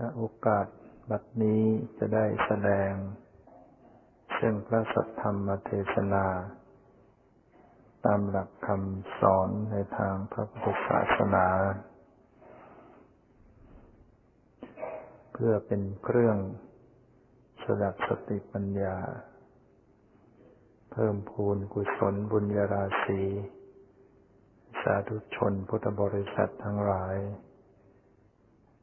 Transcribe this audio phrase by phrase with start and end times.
[0.00, 0.66] ณโอกาส
[1.10, 1.62] บัดนี้
[1.98, 2.92] จะได้แสดง
[4.38, 6.26] ซึ่งพระสัทธรรมเทศนา
[8.04, 11.46] ตามหลักคำสอนในทางพระพุทธศาสนา
[15.32, 16.36] เพื่อเป็นเครื่อง
[17.62, 18.96] สดับสติปัญญา
[20.92, 23.22] เพิ่มพูนกุศลบุญญาราศี
[24.82, 27.16] สาธุชนพุทธบริษัททั้งหลาย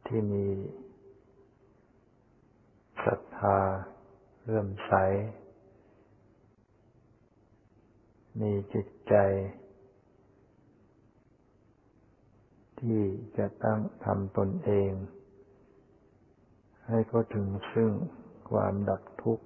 [0.05, 0.45] ที่มี
[3.05, 3.57] ศรัทธา
[4.43, 4.93] เลื่มใส
[8.39, 9.15] มีจิตใจ
[12.79, 13.03] ที่
[13.37, 14.91] จะตั้งทำตนเอง
[16.87, 17.91] ให้ก็ถึงซึ่ง
[18.49, 19.45] ความดับทุกข์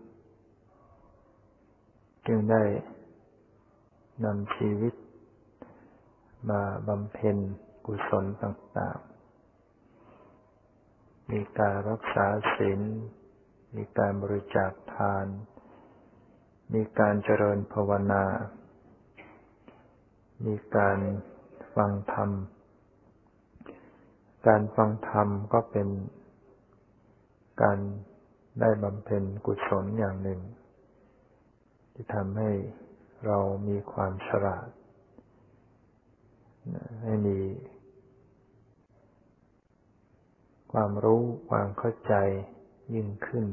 [2.27, 2.63] จึงได้
[4.25, 4.93] นำชีวิต
[6.49, 7.37] มาบำเพ็ญ
[7.85, 8.99] กุศลต่าง
[10.33, 12.81] ๆ มีการรักษาศีล
[13.75, 15.25] มีการบริจาคทาน
[16.73, 18.23] มีการเจริญภาวนา
[20.45, 20.97] มีการ
[21.75, 22.29] ฟังธรรม
[24.47, 25.87] การฟังธรรมก็เป็น
[27.61, 27.79] การ
[28.59, 30.39] ได้บำเพ็ญกุศลอย่างหนึ่ง
[31.93, 32.51] ที่ทำให้
[33.25, 34.69] เรามีความฉลาด
[37.03, 37.39] ให้มี
[40.71, 42.13] ความรู้ความเข้าใจ
[42.93, 43.45] ยิ่งขึ้น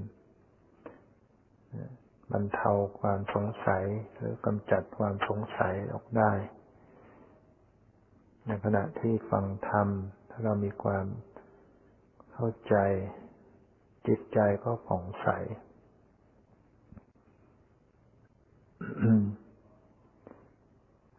[2.33, 3.84] บรรเทาความสงสัย
[4.17, 6.33] หรือกำจัดความสงสัยออกได้
[8.47, 9.89] ในขณะที่ฟังธรรม
[10.30, 11.06] ถ้าเรามีความ
[12.33, 12.75] เข้าใจ
[14.06, 15.28] จิตใจก็ผ่องใส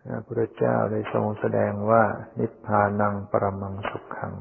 [0.03, 2.03] พระพุทธเจ้าได้ทรงแสดงว่า
[2.39, 4.33] นิพพานังปรมังสุขขัง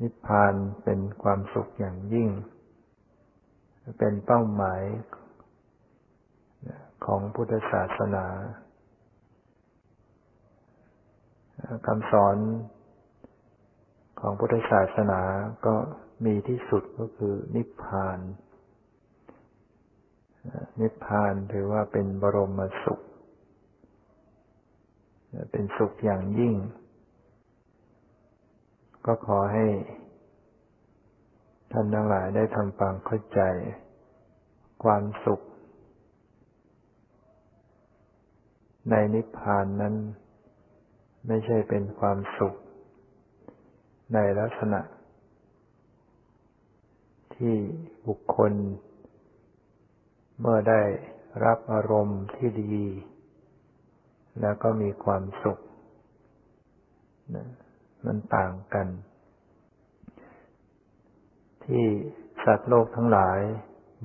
[0.00, 2.28] นิพพานเป็นความสุขอย่างยิ่ง
[3.98, 4.82] เป็นเป้าหมาย
[7.06, 8.26] ของพุทธศาสนา
[11.86, 12.36] คำสอน
[14.20, 15.20] ของพุทธศาสนา
[15.66, 15.74] ก็
[16.24, 18.18] มีที่สุดก็คือนิพพาน
[20.80, 23.00] นิพพานถือว่าเป็นบรมสุข
[25.52, 26.54] เป็นสุขอย่างยิ่ง
[29.06, 29.66] ก็ขอให้
[31.72, 33.40] ท่านทั้งหลายได้ทำความเข้าใจ
[34.84, 35.40] ความสุข
[38.90, 39.94] ในนิพพานนั้น
[41.26, 42.54] ไม่ใช่เป็นความสุข
[44.14, 44.80] ในลักษณะ
[47.36, 47.56] ที่
[48.06, 48.52] บุคคล
[50.40, 50.82] เมื่อได้
[51.44, 52.86] รับอารมณ์ที่ดี
[54.40, 55.58] แล้วก็มีความสุข
[58.04, 58.86] มันต่างกัน
[61.64, 61.84] ที่
[62.44, 63.38] สัตว์โลกทั้งหลาย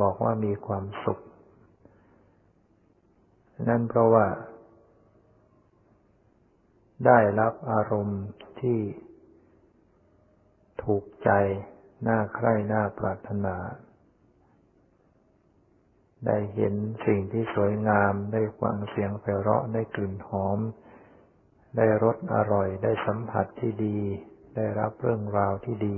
[0.02, 1.19] บอกว่ามีความสุข
[3.69, 4.28] นั่นเพราะว่า
[7.06, 8.24] ได้รับอารมณ์
[8.62, 8.80] ที่
[10.84, 11.30] ถูกใจ
[12.07, 13.56] น่าใคร่ น่าปรารถนา
[16.25, 16.74] ได้เห็น
[17.06, 20.59] สิ่งที่สวยงาม ได้ฟังเสียงไพเราะ ได้กลิ่นหอม
[21.78, 23.98] ได้รสอร่อยได้สัมผัสที่ดี
[24.56, 25.98] ได้รับเรื่องราวที่ดี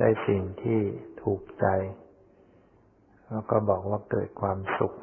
[0.00, 0.80] ได้สิ่งที่
[1.22, 1.66] ถูกใจ
[3.30, 4.94] แล้วก็บอกว่าเกิดความสุข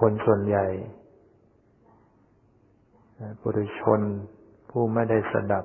[0.00, 0.66] คนส่วนใหญ่
[3.40, 4.00] ปุถุชน
[4.70, 5.64] ผู้ไม่ได้สดับ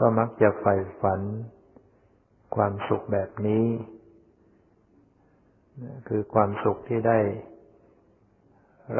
[0.00, 1.20] ก็มักจะใฝ่ฝัน
[2.54, 3.64] ความสุขแบบนี้
[6.08, 7.20] คือความสุขที่ได้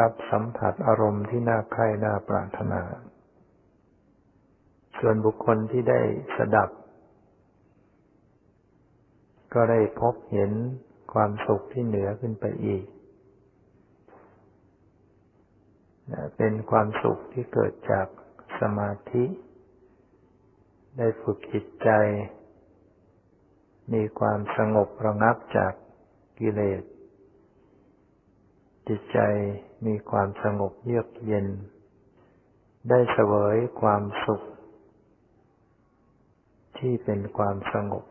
[0.00, 2.82] รับสัมผัสอารมณ์ที่น่าใคร่น่าปรารถนา
[4.98, 6.00] ส่วนบุคคลที่ได้
[6.36, 6.70] สดับ
[9.54, 10.52] ก็ได้พบเห็น
[11.12, 12.84] ความสุขที่เหนือขึ้นไปอีก
[16.36, 18.06] เป็นความสุขที่เกิดจาก
[18.60, 19.24] สมาธิ
[20.98, 21.90] ได้ฝึกจิตใจ
[23.92, 25.72] มีความสงบระงับจาก
[26.38, 26.82] กิเลส
[28.88, 29.18] จิตใจ
[29.86, 31.46] มีความสงบเยือกเย็น
[32.88, 34.42] ได้เสวยความสุข
[36.78, 38.04] ที่เป็นความสงบ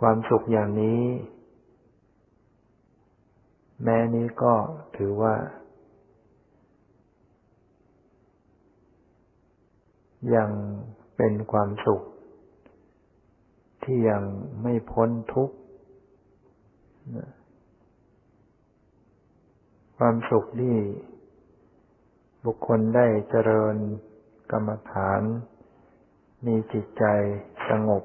[0.00, 1.02] ความสุขอย่างนี้
[3.82, 4.54] แม้นี้ก็
[4.96, 5.34] ถือว่า
[10.34, 10.50] ยัง
[11.16, 12.02] เป็นความสุข
[13.84, 14.22] ที่ยัง
[14.62, 15.56] ไม่พ้นทุกข์
[19.96, 20.76] ความสุขที่
[22.44, 23.76] บุคคลได้เจริญ
[24.50, 25.22] กรรมฐาน
[26.46, 27.04] มีจิตใจ
[27.68, 28.02] สงบ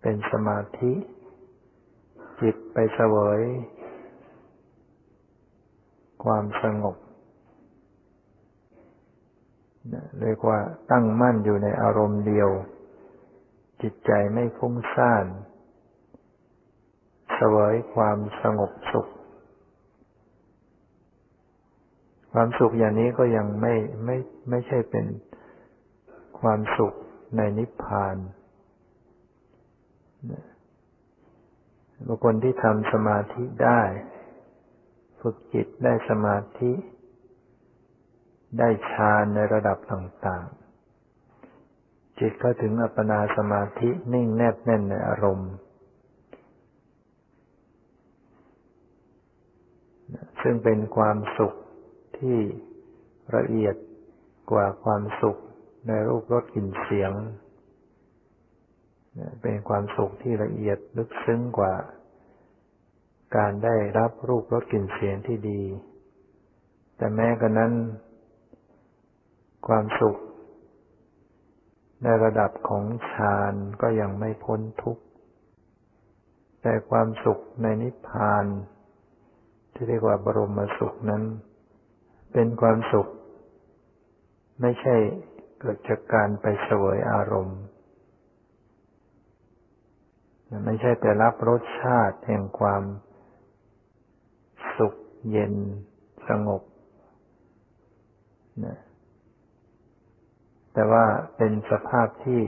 [0.00, 0.92] เป็นสมาธิ
[2.40, 3.40] จิตไปเสวย
[6.24, 6.96] ความสงบ
[10.20, 10.58] เรียกว่า
[10.90, 12.50] ตั้งมั่นอยู่ในอารมณ์เดียว
[13.82, 15.26] จิตใจไม่ฟุ้งซ่าน
[17.34, 19.08] เสวยความสงบสุข
[22.32, 24.16] ความสุขอย่างนี้ก็ยังไม่ไม่
[24.50, 25.06] ไม่ใช่เป็น
[26.40, 26.94] ความสุข
[27.36, 28.16] ในนิพพาน
[32.06, 33.82] บุคคลที่ทำสมาธิได้
[35.20, 36.72] ฝึกจิตได้สมาธิ
[38.58, 40.44] ได้ฌานในระดับต่าง
[42.18, 45.52] จิตก็ถึงอัปปนาสมาธินิ่งแนบแน่นในอารมณ์
[50.42, 51.54] ซึ่งเป็นความสุข
[52.18, 52.38] ที่
[53.36, 53.76] ละเอียด
[54.50, 55.36] กว่าความสุข
[55.88, 57.12] ในรูปรสกลิ่นเสียง
[59.42, 61.74] เป็นความสุขที่ละเอียดลึกซึ้งกว่า
[63.36, 65.62] การได้รับรูปรสกลิ่นเสียงที่ดี
[66.96, 67.72] แต่แม้กระนั้น
[69.68, 70.16] ความสุข
[72.02, 75.02] ในระดับของฌานก็ยังไม่พ้นทุกข์
[76.62, 78.44] แต่ความสุขในนิพพาน
[79.74, 81.22] ที่เรียกว่าบรมสุขนั้น
[82.32, 83.08] เป็นความสุข
[84.60, 84.94] ไม่ใช่
[85.60, 87.60] เกิดจากการไปเสวยอารมณ์
[90.64, 92.82] ไม่ใช่ไปรับรสชาติแห่งความ
[94.78, 94.94] สุข
[95.30, 95.54] เย็น
[96.28, 96.62] สงบ
[98.64, 98.76] นะ
[100.78, 102.42] แต่ว่าเป็นสภาพที่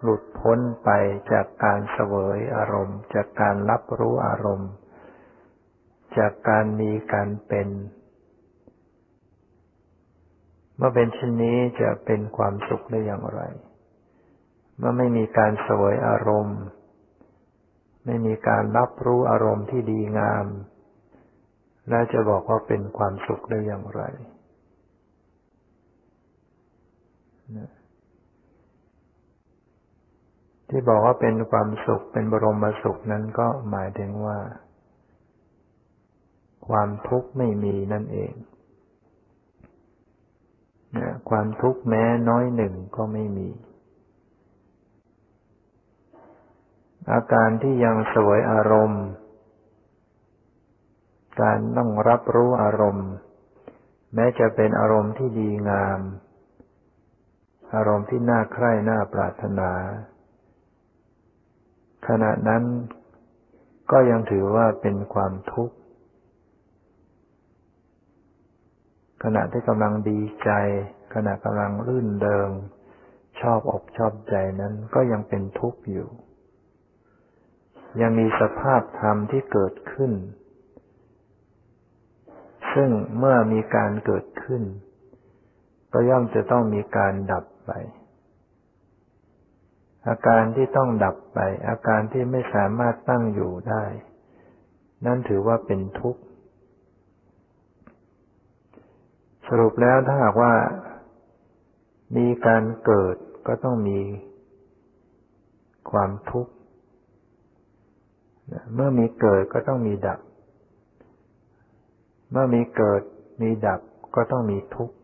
[0.00, 0.90] หลุดพ้นไป
[1.32, 4.70] จากการเสวยอารมณ์ จากการรับรู้อารมณ์
[6.18, 7.68] จากการมีการเป็น
[10.76, 13.40] เมื่อเป็นเช่นนี้จะเป็นความสุขได้อย่างไร
[14.76, 16.60] เมื่อไม่มีการเสวยอารมณ์
[18.06, 20.46] ไม่มีการรับรู้อารมณ์ที่ดีงาม
[21.88, 24.02] แล้วจะบอกว่าเป็นความสุขได้อย่างไร
[30.68, 34.38] ที่บอกว่าเป็นความสุขเป็นบรมสุขนั้นก็หมายถึงว่า
[36.68, 38.32] ความทุกข์ไม่มีนั่นเอง
[41.30, 43.48] ความทุกข์แม้น้อยหนึ่งก็ไม่มี
[47.12, 49.04] อาการที่ยังสวยอารมณ์
[51.40, 53.08] การต้องรับรู้อารมณ์
[54.14, 56.00] แม้จะเป็นอารมณ์ที่ดีงาม
[57.74, 59.70] อารมณ์ที่น่าใคร่น่าปรารถนา
[62.08, 62.62] ขณะนั้น
[63.90, 65.76] ก็ยังถือว่าเป็นความทุกข์
[69.24, 70.50] ขณะที่กำลังดีใจ
[71.14, 72.50] ขณะกำลังรื่นเริง
[73.40, 76.08] ชอบอกชอบใจนั้นก็ยังเป็นทุกข์อยู่
[78.00, 80.12] ยังมีสภาพธรรมที่เกิดขึ้น
[82.74, 84.62] ซึ่งเมื่อมีการเกิดขึ้น
[85.92, 87.72] ก็ย่อมจะต้องมีการดับ ไป
[90.08, 91.38] อาการที่ต้องดับไป
[91.68, 93.84] อาการที่ไม่สามารถตั้งอยู่ได้
[95.06, 96.22] นั่นถือว่าเป็นทุกข์
[99.48, 100.52] สรุปแล้วถ้าหากว่า
[102.16, 103.16] มีการเกิด
[103.46, 104.00] ก็ต้องมี
[105.90, 106.52] ความทุกข์
[108.74, 110.20] เมื่อมีเกิดก็ต้องมีดับ
[112.30, 113.02] เมื่อมีเกิด
[113.42, 113.80] มีดับ
[114.14, 114.94] ก็ต้องมีทุกข์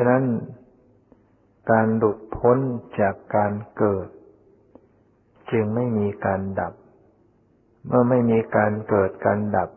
[0.00, 0.24] ฉะนั้น
[1.70, 2.58] การหลุดพ้น
[3.00, 4.08] จากการเกิด
[5.50, 6.74] จึงไม่มีการดับ
[7.86, 9.70] เมื่อไม่มีการเกิดการดับ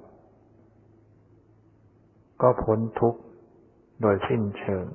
[2.42, 3.22] ก็พ้นทุกข์
[4.02, 4.86] โดยสิ้นเชิง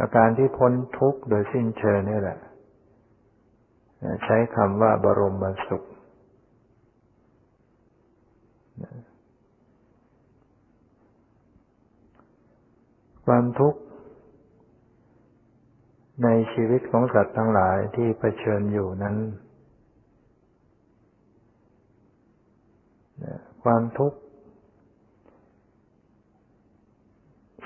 [0.00, 2.38] อาการที่พ้นทุกข์โดยสิ้นเชิงนี่แหละ
[4.24, 5.84] ใช้คำว่าบรมสุข
[13.26, 13.80] ความทุกข์
[16.24, 19.16] ในชีวิตของสัตว์ทั้งหลายที่เผชิญอยู่นั้น
[23.62, 24.18] ความทุกข์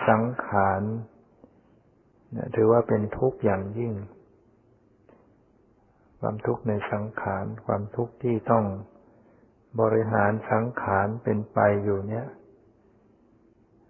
[0.08, 0.82] สังขาร
[2.54, 3.92] ถือว่าเป็นทุกข์อย่างยิ่ง
[6.20, 8.64] ความทุกข์ในสังขาร ความทุกข์ที่ต้อง
[9.80, 12.26] บริหารสังขารเป็นไปอยู่เนี่ย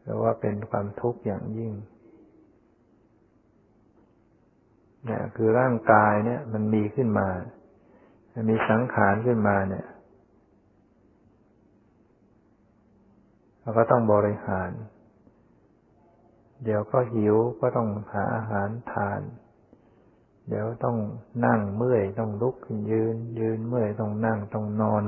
[0.08, 1.72] แต่ว่าเป็นความทุกข์อย่างยิ่ง
[5.04, 7.28] เนี่ยคือร่างกายเนี่ย มันมีขึ้นมา
[8.32, 9.86] มันมีสังขารขึ้นมาเนี่ย
[13.60, 14.70] เราก็ต้องบริหาร
[16.64, 19.20] เดี๋ยวก็หิวก็ต้องหาอาหารทาน
[20.48, 20.96] เดี๋ยวต้อง
[21.46, 25.04] นั่งเมื่อยต้องลุกขึ้นยืน ยืนเมื่อยต้องนั่งต้องนอน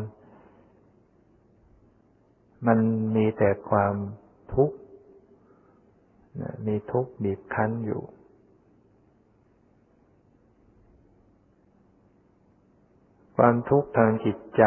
[2.67, 2.79] มัน
[3.17, 3.95] มีแต่ความ
[4.55, 4.77] ทุกข์
[6.67, 8.03] มีทุกข์บีบคั้นอยู่
[13.37, 14.65] ความทุกข์ทางจิตใจ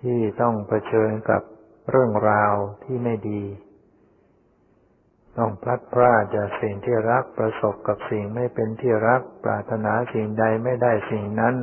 [0.00, 1.42] ที่ต้องเผชิญกับ
[1.90, 3.42] เรื่องราวที่ไม่ดี
[5.38, 11.56] ต้องพลัดพรากจากสิ่งที่รักประสบกับสิ่งไม่เป็นที่รัก ปรารถนาสิ่งใดไม่ได้สิ่งนั้น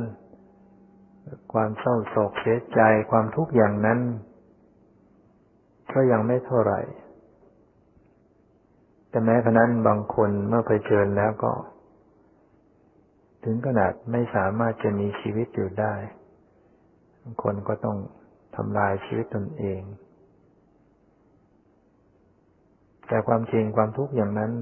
[1.52, 4.00] ความเศร้าโศกเสียใจความทุกข์อย่างนั้น
[5.92, 6.80] ก็ยังไม่เท่าไหร่
[9.14, 11.52] แต่แม้ขนั้นบางคนเมื่อเผชิญแล้วก็
[13.44, 15.94] ถึงขนาดไม่สามารถจะมีชีวิตอยู่ได้
[17.22, 17.98] บางคนก็ต้อง
[18.56, 19.80] ทำลายชีวิตตนเอง
[23.08, 24.52] แต่ความจริงความทุกข์อย่างนั้น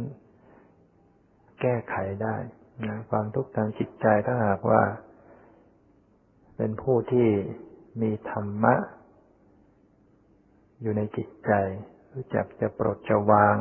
[1.61, 2.37] แก้ไขได้
[2.89, 4.83] นะความทุกข์ทางจิตใจถ้าหากว่า
[6.57, 7.29] เป็นผู้ที่
[8.03, 8.75] มีธรรมะ
[10.81, 11.53] อยู่ในจิตใจ
[12.13, 13.59] รู้จักจะปลดจะวาง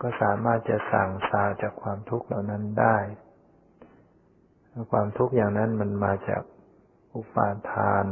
[0.00, 2.96] ก็สามารถจะสั่งซาจากความทุกข์เหล่านั้นได้
[4.92, 6.42] ความทุกข์อย่างนั้นมันมาจาก
[7.14, 8.04] อุปาทาน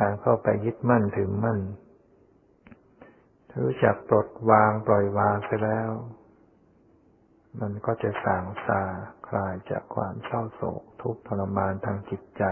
[0.00, 1.58] การเข้าไปยึดมั่นถือมั่น
[3.60, 5.90] รู้จักปลดวางปล่อยวางไปแล้ว
[7.60, 8.82] มันก็จะสางซา
[9.28, 12.44] คลายจากความเศร้าโศกทุกข์ทรมานทางจิตใจ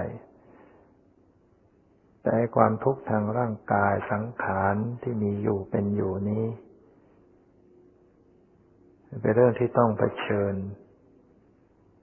[2.22, 6.44] แต่ความทุกข์ทางร่างกายสังขารที่มีอยู่เป็นอยู่นี้
[9.20, 10.54] เป็นเรื่องที่ต้องเผชิญ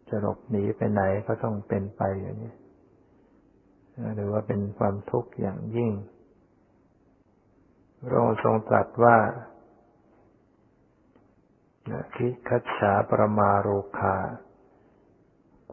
[0.09, 2.53] จะหลบหนีไปไหนก็ต้องเป็นไปอย่างนี้
[4.15, 5.91] หรือว่าเป็นความทุกข์อย่างยิ่ง
[8.03, 9.17] พระองค์ทรงตรัสว่า
[12.15, 13.67] คิคัจฉาประมาโร
[13.99, 14.15] คา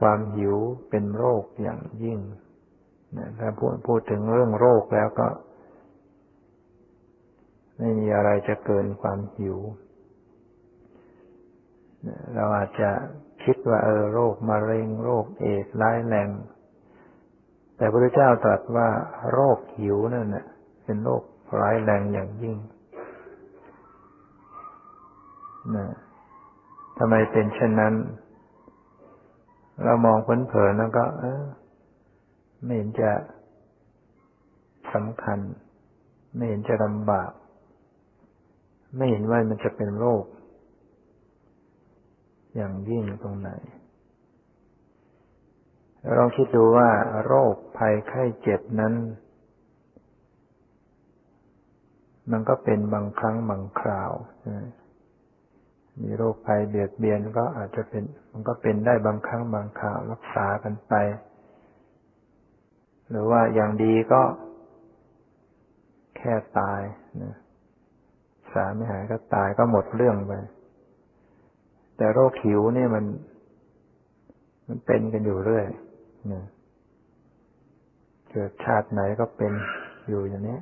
[0.00, 0.56] ความหิว
[0.90, 2.18] เป็นโรคอย่างยิ่ง
[3.38, 5.28] ถ้าพูดพูดถึงเรื่องโรคแล้วก็
[7.78, 9.56] ไม่มีอะไรจะเกินความหิว
[12.34, 12.90] เราอาจจะ
[13.44, 16.28] คิดว่าเออโรคมะเร็งโรคเอดร้ายแรง
[17.76, 18.88] แต่พระเจ้าตรัสว่า
[19.32, 20.26] โรคหิวนั่น
[20.84, 21.22] เป็นโรค
[21.60, 22.56] ร้ายแรงอย่างยิ่ง
[25.76, 25.86] นะ
[26.98, 27.94] ทำไมเป็นเช่นนั้น
[29.84, 31.42] เรามองเผินๆแล้วก็ เออ
[32.64, 33.10] ไม่เห็นจะ
[34.94, 35.38] สำคัญ
[36.36, 37.30] ไม่เห็นจะลำบาก
[38.96, 40.24] ไม่เห็นว่ามันจะเป็นโรค
[42.56, 43.50] อย่างยิ่งตรงไหน
[46.18, 46.90] ลองคิดดูว่า
[47.24, 48.94] โรคภัยไข้เจ็บนั้น
[52.30, 54.12] มันก็เป็นบางครั้งบางคราว
[56.02, 60.94] มีโรคภัยเบียดเบียนก็อาจจะเป็น มันก็เป็นได้บางครั้งบางคราวรักษากันไป
[63.10, 64.22] หรือว่าอย่างดีก็
[66.16, 66.80] แค่ตาย
[67.22, 67.34] นะ
[68.52, 70.32] สาไม่หายก็ตายก็หมดเรื่องไป
[71.96, 73.04] แต่โรคหิวเนี่ยมัน
[74.68, 75.66] มันเป็นกันอยู่เรื่อย
[76.32, 76.44] นะ
[78.30, 79.52] เกิดชาติไหนก็เป็น
[80.08, 80.58] อยู่อย่างนี้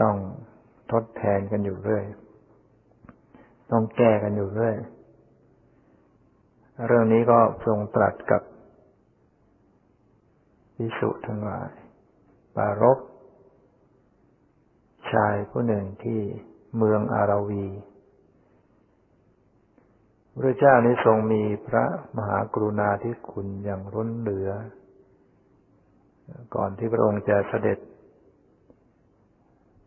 [0.00, 0.16] ต้อง
[0.92, 2.04] ทดแทนกันอยู่เรื่อย
[3.70, 4.76] ต้องแก้กันอยู่เรื่อย
[6.86, 8.42] เรื่องนี้ก็ทรงตรัสกับ
[10.76, 11.70] พิสุทั้งหลาย
[12.56, 12.98] ปารบ
[15.12, 16.20] ชายผู้หนึ่งที่
[16.76, 17.66] เมืองอาราวี
[20.34, 21.84] พระเจ้านี้ทรงมีพระ
[22.16, 24.50] มหากรุณาธิคุณอย่างล้นเหลือ
[26.54, 27.78] ก่อนที่พระองค์จะเสด็จ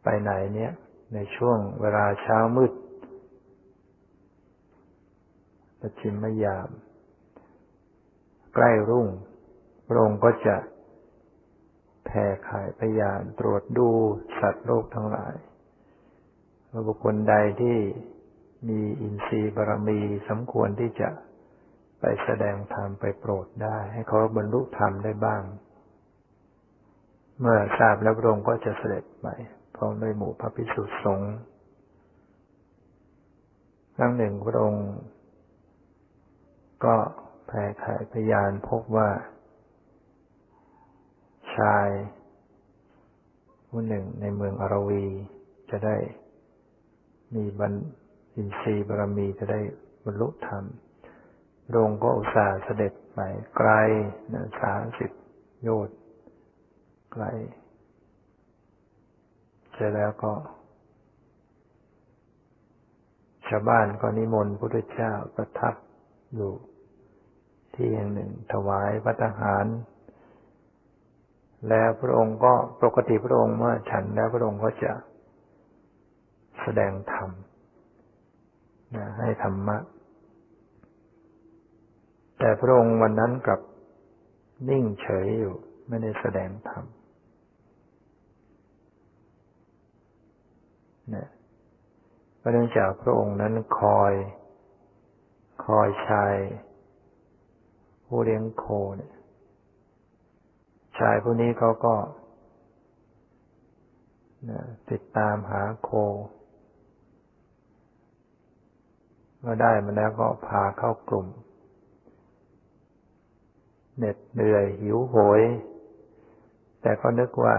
[0.03, 0.71] ไปไหนเนี่ย
[1.13, 2.71] ในช่วงเวลาเช้ามืด
[5.79, 6.69] ประชิมมยาม
[8.53, 9.07] ใกล้รุ่ง
[9.87, 10.55] พระองค์ก็จะ
[12.05, 13.89] แผ่ขายพยานตรวจดู
[14.39, 15.35] สัตว์โลกทั้งหลาย
[16.71, 17.77] ว่าบุคคลใดที่
[18.69, 21.09] มีอินทรีย์บารมีสมควรที่จะ
[21.99, 25.41] ไปแสดงธรรมไปโปรดได้ ให้เขาบรรลุธรรมได้บ้าง
[27.39, 29.27] เมื่อทราบแล้วพระองค์ก็จะเสด็จไป
[29.75, 31.33] พร้อมด้วยหมู่พระภิกษุสงฆ์
[33.97, 34.87] ครั้งหนึ่งพระองค์
[36.85, 36.95] ก็
[37.47, 39.09] แผ่ขายพยานพบว่า
[41.57, 41.87] ชาย
[43.69, 45.05] ผู้หนึ่งในเมืองอารวี
[45.71, 45.97] จะได้
[47.35, 47.73] มีบรร
[48.35, 49.59] อินทรีย์บารมีจะได้
[50.05, 50.63] บรรลุธรรม
[51.65, 53.19] พรงก็อุตส่าห์เสด็จไป
[53.57, 53.69] ไกล
[54.33, 55.11] นะสามสิบ
[55.63, 55.97] โยชน์
[57.13, 57.25] ไกล
[59.73, 60.33] เสร็จแล้วก็
[63.47, 65.75] ชาวบ้านก็นิมนต์พระพุทธเจ้าประทับ
[66.35, 66.51] อยู่
[67.73, 69.65] ที่แห่งหนึ่งถวายพัฒหาร
[71.69, 72.53] แล้วพระองค์ก็
[72.83, 74.91] ปกติพระองค์เมื่อฉันแล้วพระองค์ก็จะ
[76.61, 77.29] แสดงธรรม
[78.95, 79.77] นะให้ธรรมะ
[82.39, 83.61] แต่พระองค์วันนั้นกลับ
[84.69, 85.55] นิ่งเฉยอยู่
[85.87, 86.83] ไม่ได้แสดงธรรม
[91.15, 91.27] นะ
[92.37, 94.13] เพราะเนื่องจากพระองค์นั้นคอย
[95.65, 96.35] คอยชาย
[98.05, 98.65] ผู้เลี้ยงโค
[98.97, 99.13] เนี่ย
[100.99, 101.95] ชายผู้นี้เขาก็
[104.91, 105.89] ติดตามหาโค
[109.39, 111.27] เมื่อได้มาแล้วก็พาเข้ากลุ่ม
[113.97, 115.41] เหน็ดเหนื่อยหิวโหย
[116.81, 117.55] แต่ก็นึกว่า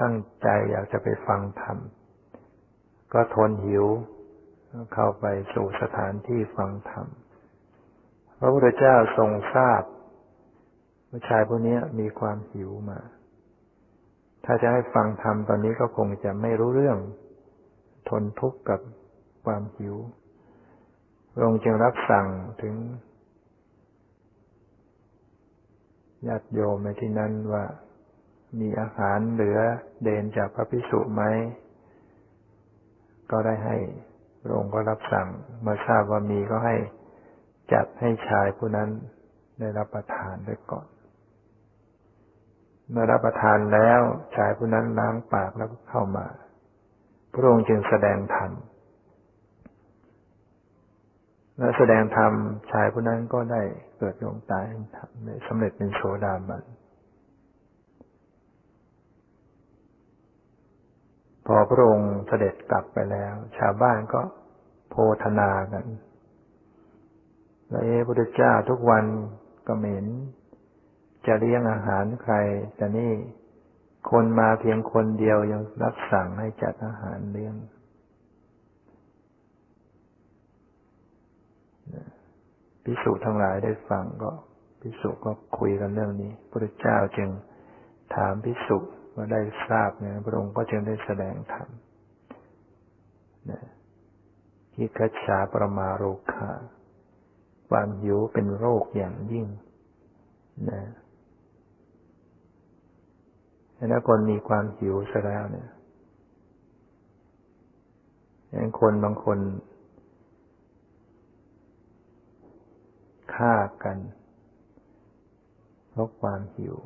[0.00, 1.78] ตั้งใจอยากจะไปฟังธรรม
[3.12, 3.86] ก็ทนหิว
[4.94, 7.06] เข้าไปสู่สถานที่ฟังธรรม
[8.38, 9.82] พระพุทธเจ้าทรงทราบ
[11.10, 13.00] ว่าชายผู้นี้มีความหิวมา
[14.44, 16.98] ถ้าจะให้ฟังธรรมตอนนี้ก็คงจะไม่รู้เรื่อง
[18.08, 18.80] ทนทุกข์กับ
[19.44, 19.96] ความหิว
[21.32, 22.26] พระองค์จึงรับสั่ง
[22.62, 22.74] ถึง
[26.28, 27.64] ญาติโยมในที่นั้นว่า
[28.60, 29.58] มีอาหารเหลือ
[30.02, 31.22] เดนจากพระพิสุไหม
[33.30, 33.76] ก็ได้ให้
[34.42, 35.28] พระองค์ก็รับสั่ง
[35.62, 36.76] เมื่อทราบว่ามีก็ให้
[37.72, 38.88] จัดให้ชายผู้นั้น
[39.60, 40.86] ได้รับประทานด้วยก่อน
[42.90, 44.00] เมื่อรับประทานแล้ว
[44.36, 46.26] ชายผู้นั้นล้างปากแล้วเข้ามา
[47.32, 48.50] พระองค์จึงแสดงธรรม
[51.58, 52.32] และแสดงธรรม
[52.70, 53.62] ชายผู้นั้นก็ได้
[53.98, 55.08] เกิดดวงตาแห่งธรรม
[55.46, 56.64] สำเร็จเป็นโสดาบัน
[61.46, 64.20] พอพระองค์เสด็จกลับไปแล้ว ชาวบ้านก็
[64.90, 65.86] โพธนากัน
[67.68, 69.04] แล้วเอพระพุทธเจ้าทุกวัน
[69.66, 70.06] ก็เหม็น
[71.26, 72.34] จะเลี้ยงอาหารใคร
[72.76, 73.12] แต่นี่
[74.10, 77.54] คนมาเพียงคนเดียวยังรับสั่งให้จัดอาหารเลี้ยง
[82.84, 84.30] พิสุทั้งหลายได้ฟังก็
[84.80, 87.30] พิสุก็คุยกันเรื่องนี้พระเจ้าจึง
[88.14, 88.78] ถามพิสุ
[89.14, 91.68] ว่าได้ทราบเนี่ยพระองค์ก็จึงได้แสดงธรรม
[93.50, 93.60] นะ
[94.74, 96.50] ที่คัจฉาประมาโรคา
[97.68, 99.46] ความหิวเป็นโรคอย่างยิ่ง
[100.70, 100.80] นะ
[103.88, 105.68] แล้วคนมีความหิวซะแล้วเนี่ย
[108.50, 109.38] อย่างคนบางคน
[113.34, 113.98] ฆ่ากัน
[115.90, 116.76] เพราะความหิว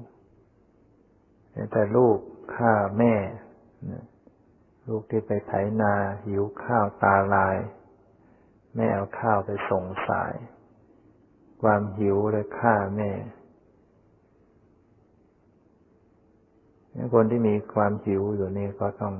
[1.72, 2.18] แต่ลูก
[2.57, 3.14] ฆ่าแม่
[4.88, 5.94] ลูกที่ไปไถนา
[6.26, 7.57] หิวข้าวตาลาย
[8.76, 10.35] แม่เอาข้าวไปส่งสาย
[11.62, 13.11] ความหิวเลยฆ่าแม่
[17.14, 19.14] คนที่มีความหิวอยู่นี่ก็ต้อง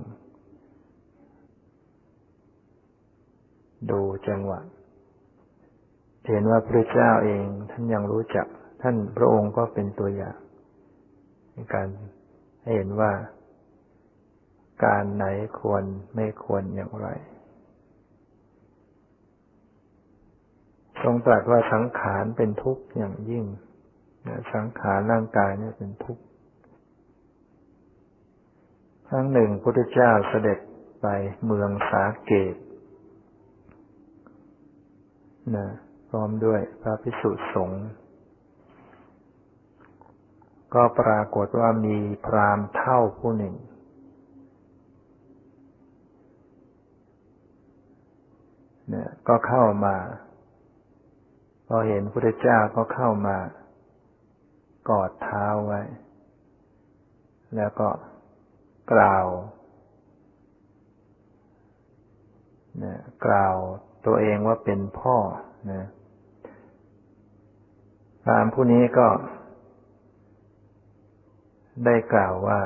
[3.91, 4.61] ดูจังหวะ
[6.29, 8.47] เห็นว่าพระเจ้าเองท่านยังรู้จัก
[8.83, 10.39] ท่านพระองค์ก็เป็นตัวอย่าง
[11.53, 11.89] ในการ
[12.63, 13.13] ให้เห็นว่า
[14.85, 15.25] การไหน
[15.59, 15.85] ควร
[16.15, 17.09] ไม่ควรอย่างไร
[21.03, 23.45] ทรงตรัสว่าสังขารเป็นทุกข์อย่างยิ่ง
[24.55, 26.23] สังขารร่างกายเนี่ยเป็นทุกข์
[29.09, 30.59] ครั้งหนึ่งพระพุทธเจ้าเสด็จ
[31.03, 31.07] ไป
[31.47, 32.55] เมืองสาเกต
[35.57, 35.67] นะ
[36.09, 37.85] พร้อมด้วยพระพิสุสงฆ์
[40.75, 43.55] ก็ปรากฏว่ามีพรามเท่าผู้หนึ่ง
[48.89, 49.97] เนี่ย ก็เข้ามา
[51.67, 53.37] พอเห็นพระเจ้าก็เข้ามา
[54.89, 55.83] กอดเท้าไว้
[57.57, 57.89] แล้วก็
[58.93, 59.27] กล่าว
[62.83, 63.57] นี่ยกล่าว
[64.07, 65.17] ตัวเองว่าเป็นพ่อ
[65.71, 65.87] นะ
[68.23, 69.09] พรามผู้นี้ก็
[71.85, 72.59] ได้กล่าวว่า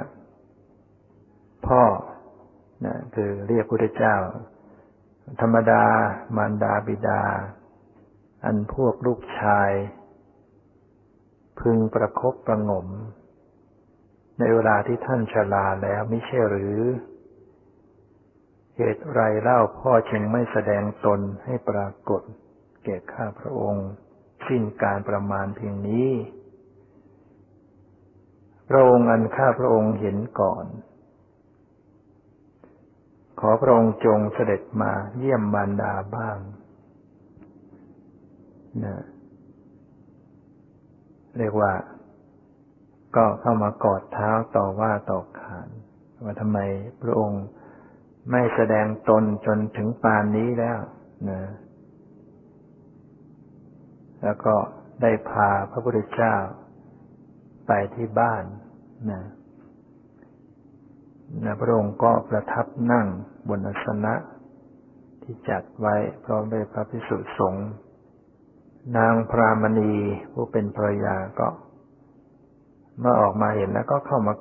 [1.67, 1.83] พ่อ
[2.85, 4.17] นะคือเรียกพุทธเจ้า
[5.41, 5.85] ธรรมดา
[6.37, 7.23] มารดาบิดา
[8.45, 9.71] อันพวกลูกชาย
[11.61, 12.87] พึงประครบประงม
[14.39, 16.79] ในเวลาที่ท่านชราแล้วไม่ใช่หรือ
[18.77, 22.23] เหตุไรเล่าพ่อจึงไม่แสดงตนให้ปรากฏ
[22.85, 23.87] แก่ข้าพระองค์
[24.47, 26.11] สิ้นการประมาณเพียงนี้
[28.69, 30.65] พระองค์อันข้าพระองค์เห็นก่อน
[33.41, 36.39] ขอพระองค์จงเสด็จมาเยี่ยมมารดาบ้าง
[38.85, 38.97] นะ
[41.39, 41.73] เรียกว่า
[43.17, 45.69] ก็เข้ามากอดเท้าต่อว่าต่อขาน
[46.25, 46.59] ว่าทำไม
[47.03, 47.45] พระองค์
[48.31, 50.79] ไม่แสดงตนจนถึงปานนี้แล้ว
[51.31, 51.41] นะ
[54.23, 54.55] แล้วก็
[55.03, 56.35] ได้พาพระพุทธเจ้า
[57.67, 58.45] ไปที่บ้าน
[59.11, 59.23] นะ
[61.45, 63.07] นะพระองค์ก็ประทับนั่ง
[63.49, 64.15] บนอาสนะ
[65.23, 65.95] ที่จัดไว้
[66.25, 67.69] พร้อมด้วยพระพิสุสงฆ์
[68.97, 69.95] นางพรามณี
[70.33, 71.49] ผู้เป็นภรรยาก็
[73.01, 74.35] เมื่อออกมาเห็นแล้วก็เข้ามา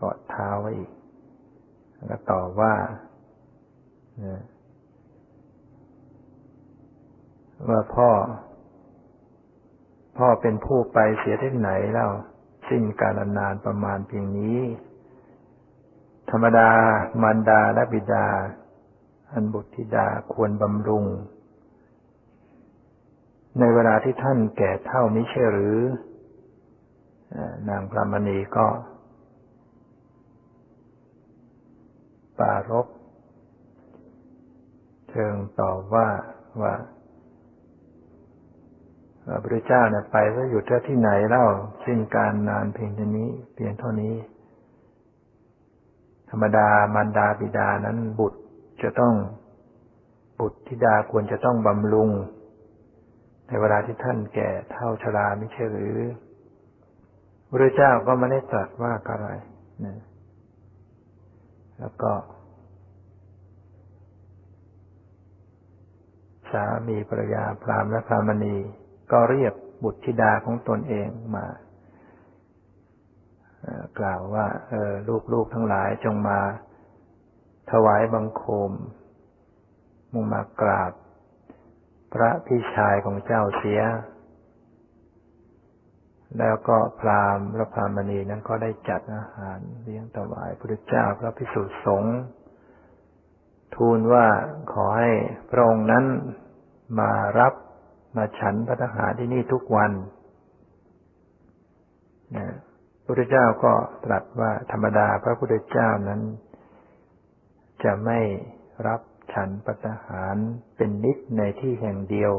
[0.00, 0.90] กอดเท้าไว้อีก
[2.06, 2.74] แล้วต่อว่า
[7.68, 8.08] ว่าพ่อ
[10.18, 12.10] พ่อเป็นผู้ไปเสียที่ไหนแล้ว
[12.68, 14.58] สิ้นกาลนานประมาณเพียงนี้
[16.30, 16.70] ธรรมดา
[17.22, 18.26] มารดาและบิดา
[19.32, 21.04] อันบุตรธิดาควรบำรุง
[23.58, 25.76] ในเวลาที่ท่านแก่เท่านี้ใช่หรือ
[27.68, 28.66] นางพระมณีก็
[32.38, 32.86] ปารบ
[35.10, 36.08] เชิงต่อว่า
[36.62, 36.74] ว่า
[39.24, 41.46] พระพุทธเจ้าเนี่ยไปก็อยู่เท่าที่ไหนเล่า
[41.84, 44.14] สิ้นการนานเพียงเท่านี้ เพียงเท่านี้
[46.30, 48.40] ธรรมดามารดาบิดานั้นบุตร
[48.82, 49.14] จะต้อง
[50.40, 52.10] บุตรธิดาควรจะต้องบำรุง
[53.46, 55.98] ในเวลาที่ท่านแก่เท่าชราไม่ใช่หรือ
[57.48, 59.28] พระเจ้าก็ไม่ได้ตรัสว่าอะไร
[59.84, 59.98] นะ
[61.80, 62.12] แล้วก็
[66.52, 68.56] สามีภรรยาพรามและพรามณี
[69.12, 69.52] ก็เรียก
[69.84, 71.46] บุตรธิดาของตนเองมา
[73.98, 74.92] กล่าวว่า เออ
[75.32, 76.40] ลูกๆทั้งหลายจงมา
[77.70, 78.72] ถวายบังคม
[80.12, 80.92] มุ่งมากราบ
[82.12, 83.80] พระพี่ชายของเจ้าเสีย
[86.36, 92.18] แล้วก็พราหมณ์และพรามณีนั้นก็ได้จัดอาหารเลี้ยงถวายพระเจ้าพระพิสุทธิสงฆ์
[93.76, 94.26] ทูลว่า
[94.72, 95.10] ขอให้
[95.50, 96.04] พระองค์นั้น
[97.00, 97.54] มารับ
[98.16, 99.92] มาฉันพระทหารที่นี่ทุกวัน
[102.36, 102.46] นะ
[103.02, 103.72] พระพุทธเจ้าก็
[104.04, 106.20] ตรัสว่าธรรมดาพระพุทธเจ้านั้น
[107.84, 108.20] จะไม่
[108.86, 109.00] รับ
[109.32, 110.36] ฉันปัตหาร
[110.76, 112.32] เป็นนิดในที่แห่งเดียว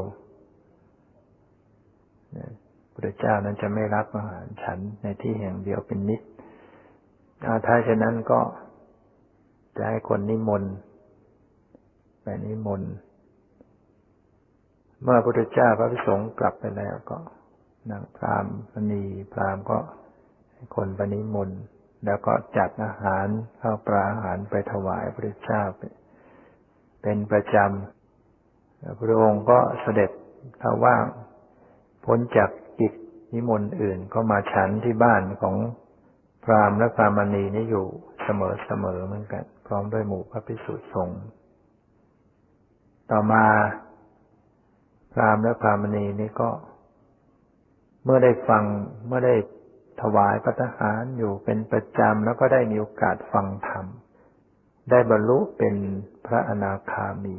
[3.00, 6.20] พระพุทธเจ้านั้นจะไม่รับอาหารฉันในที่แห่งเดียวเป็นนิด
[7.46, 8.40] อาถ้าฉะนั้นก็
[9.76, 10.72] จะให้คนนิมนต์
[12.22, 12.92] ไปนิมนต์
[15.02, 17.18] เมื่อพระพุทธเจ้าพระพิสงฆ์กลับไปแล้วก็
[17.90, 18.46] นางพราม
[18.90, 19.78] ณีพรามก็
[20.52, 21.60] ให้คนปนิมนต์
[22.04, 23.26] แล้วก็จัดอาหาร
[23.60, 25.62] ข้าวปลาอาหารไปถวายพระพุทธเจ้า
[27.02, 30.10] เป็นประจำพระองค์ก็เสด็จ
[30.60, 31.04] ถ้าว่าง
[32.06, 32.50] พ้นจาก
[33.32, 35.56] นิมนต์อื่นก็มาฉันที่บ้านของ
[36.44, 37.86] พรามและพรามณีนี่อยู่
[38.24, 38.28] เส
[38.84, 41.22] มอๆเหมือนกัน พร้อมด้วยหมู่พระภิกษุสงฆ์
[43.10, 43.44] ต่อมา
[45.12, 46.50] พราหมณ์และพรามณีนี่ก็
[48.04, 48.64] เมื่อได้ฟัง
[49.06, 49.34] เมื่อได้
[50.00, 53.86] ถวายปัตหารอยู่เป็นประจำแล้วก็ได้มีโอกาสฟังธรรม
[54.90, 55.74] ได้บรรลุเป็น
[56.26, 57.36] พระอนาคามี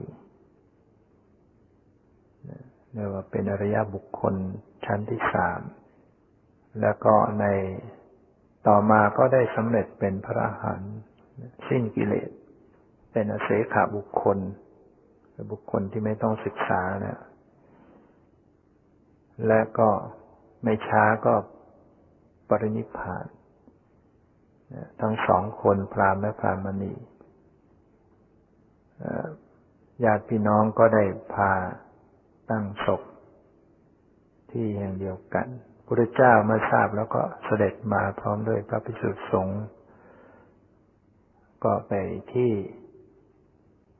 [2.93, 4.35] เรียกว่าเป็นอริยบุคคล
[4.85, 5.61] ชั้นที่สาม
[6.79, 7.45] แล้วก็ใน
[8.67, 10.95] ต่อมาก็ได้สำเร็จเป็นพระอรหันต์
[11.67, 12.29] สิ้นกิเลส
[13.11, 14.37] เป็นอเสขาบุคคล
[15.51, 17.19] บุคคลที่ไม่ต้องศึกษานะ
[19.47, 19.89] และก็
[20.63, 21.33] ไม่ช้าก็
[22.49, 23.25] ปรินิพพาน
[25.01, 26.93] ทั้งสองคนพรามและพรามณี
[30.03, 31.03] ญาติพี่น้องก็ได้
[31.33, 31.51] พา
[32.49, 33.01] ตั้งศพ
[34.51, 35.47] ที่แห่งเดียวกัน
[35.91, 39.61] พระเจ้าเมื่อทราบแล้วก็เสด็จมาพร้อมด้วยพระภิกษุสงฆ์
[41.63, 41.93] ก็ไป
[42.33, 42.51] ที่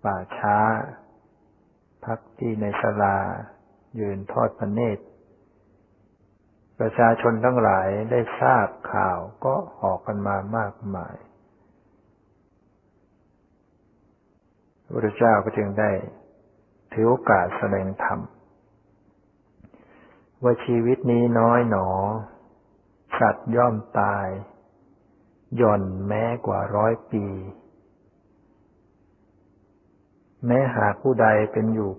[0.04, 0.58] ป่าช้า
[2.06, 3.18] พักที่ในศาลา
[4.00, 5.06] ยืนทอดพระเนตร
[6.80, 11.16] ประชาชนทั้งหลายได้ทราบข่าวก็ออกกันมามากมาย
[14.84, 15.92] พระพุทธเจ้าก็จึงได้
[16.94, 18.20] ถือโอกาสแสดงธรรม
[20.44, 21.90] ว่าชีวิตนี้น้อยหนอ
[23.20, 24.28] สัตว์ย่อมตาย
[25.62, 27.26] ย่อนแม้กว่าร้อยปี
[30.48, 31.92] แม้หากผู้ใดเป็นอยู่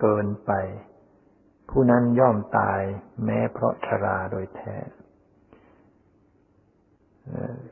[0.00, 0.52] เกินไป
[1.70, 2.80] ผู้นั้นย่อมตาย
[3.24, 4.76] แม้เพราะชราโดยแท้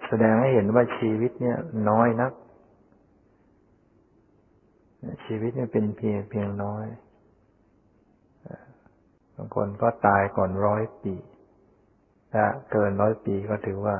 [0.07, 1.59] แสดงให้เห็นว่าชีวิตเนี่ย
[1.89, 2.33] น้อยนัก
[5.25, 6.87] ชีวิตเนี่ยเป็นเพียงเพียงน้อย
[9.37, 11.15] บางคนก็ตายก่อนร้อยปี
[12.33, 13.97] ถ้าเกินร้อยปีก็ถือว่า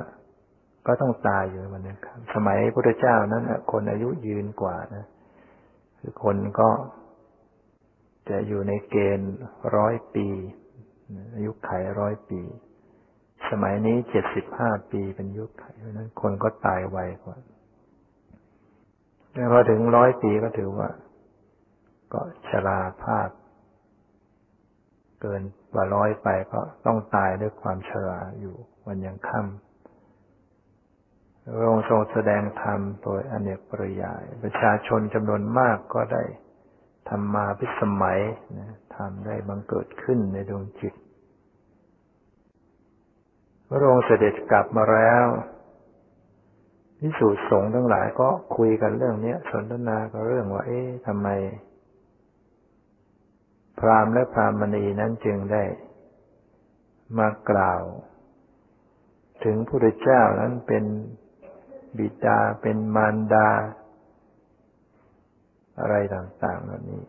[0.87, 5.05] ก็ต้องตายอยู่วันนี้ครับ สมัยพระพุทธเจ้านั้นคนอายุยืนกว่านะ
[5.99, 6.69] คือคนก็
[8.29, 9.35] จะอยู่ในเกณฑ์
[9.75, 10.27] ร้อยปี
[11.35, 11.69] อายุไข
[11.99, 12.41] ร้อยปี
[13.49, 17.37] สมัยนี้เจ็ดสิบห้าปีเป็นยุคไขเพราะนั้นคนก็ตายไวกว่า
[19.33, 20.89] แล้วพอถึงร้อยปีก็ถือว่า
[22.13, 23.29] ก็ชราภาพ
[25.25, 28.55] เกินกว่าร้อยไปก็ต้องตายด้วยความชราอยู่
[28.85, 29.63] วันยังค่ำ
[31.57, 36.23] พระองค์ทรงแสดงธรรมโดยอเนกปริยาย ประชาชนจำนวนมากก็ได้
[37.09, 38.19] ทำมาพิสมัย
[38.59, 40.93] นะทำได้บังเกิดขึ้นในดวงจิต
[43.69, 45.25] พระองค์เสด็จกลับมาแล้ว
[46.99, 51.27] พิสูจน์สงฆ์ทั้งหลายก็คุยกันเรื่องนี้สนทนากันเรื่องว่า เอ๊ะทำไม
[53.83, 55.63] พราหมณ์และพรามณีนั้นจึงได้
[57.17, 57.83] มากล่าว
[59.43, 60.83] ถึงพระเจ้านั้นเป็น
[61.97, 63.49] บิดาเป็นมารดา
[65.79, 67.03] อะไรต่างๆเหล่านี้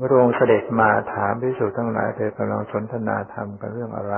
[0.00, 4.16] พระองค์เสด็จมาถามพิสุทั้งหลายเธอกำลังสนทนาธรรมกันเรื่องอะไร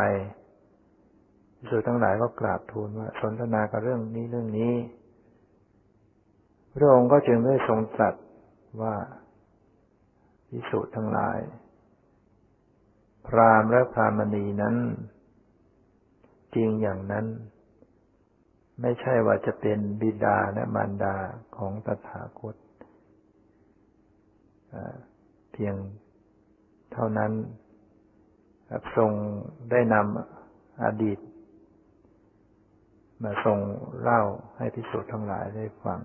[1.56, 4.74] พิสุทั้งหลายก็กราบทูลว่าสนทนากันเรื่องนี้เรื่องนี้
[6.74, 8.14] พระองค์ก็จึงได้ทรงตรัส
[8.82, 8.94] ว่า
[10.50, 11.38] พิสุทั้งหลาย
[13.26, 14.76] พรามและพรามณีนั้น
[16.54, 17.26] จริงอย่างนั้น
[18.80, 21.16] ไม่ใช่ว่าจะเป็นบิดาและมารดา
[21.56, 22.56] ของตถาคต
[25.52, 25.74] เพียง
[26.92, 27.32] เท่านั้น
[28.96, 29.12] ทรง
[29.70, 31.18] ได้นำอดีต
[33.22, 33.58] มาทรง
[34.02, 34.22] เล่า
[34.56, 36.00] ให้พิสุทั้งหลายได้ฟัง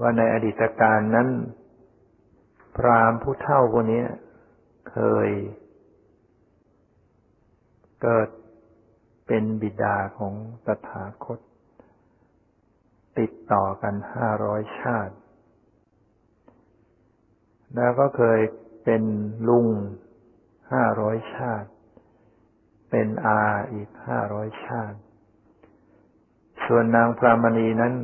[0.00, 1.28] ว่าในอดีตการนั้น
[2.76, 4.04] พรามผู้เท่าคนนี้
[4.90, 5.28] เคย
[8.02, 8.28] เกิด
[9.26, 10.34] เป็นบิดาของ
[10.66, 11.38] ตถาคต
[13.18, 15.14] ติดต่อกันห้าร้อยชาติ
[17.76, 18.40] แล้วก็เคย
[18.84, 19.02] เป็น
[19.48, 19.68] ลุง
[20.72, 21.68] ห้าร้อยชาติ
[22.90, 24.98] เป็นอาอีกห้าร้อยชาติ
[26.66, 27.94] ส่วนนางพรามณีนั้น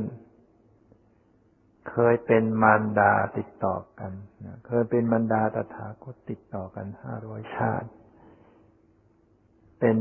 [1.89, 4.13] เคยเป็นมารดาติดต่อกัน
[4.67, 7.89] เคยเป็นมารดาตถาคตติดต่อกันห้าร้อยชาติ
[9.81, 9.99] เป็น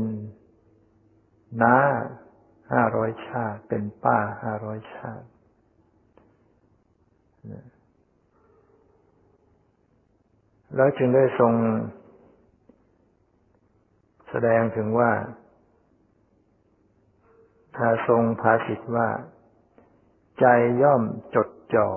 [1.62, 1.76] น้า
[2.72, 5.26] ห้าร้อยชาติ เป็นป้าห้าร้อยชาติ
[10.76, 11.52] แล้วจึงได้ทรง
[14.28, 15.12] แสดงถึงว่า
[17.76, 19.08] ถ้าทรงภาสิทว่า
[20.40, 20.46] ใจ
[20.82, 21.02] ย่อม
[21.34, 21.90] จด จ่อ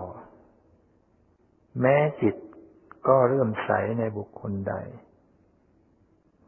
[1.82, 2.36] แม้จิต
[3.08, 4.76] ก็เรื่มใสในบุคคลใด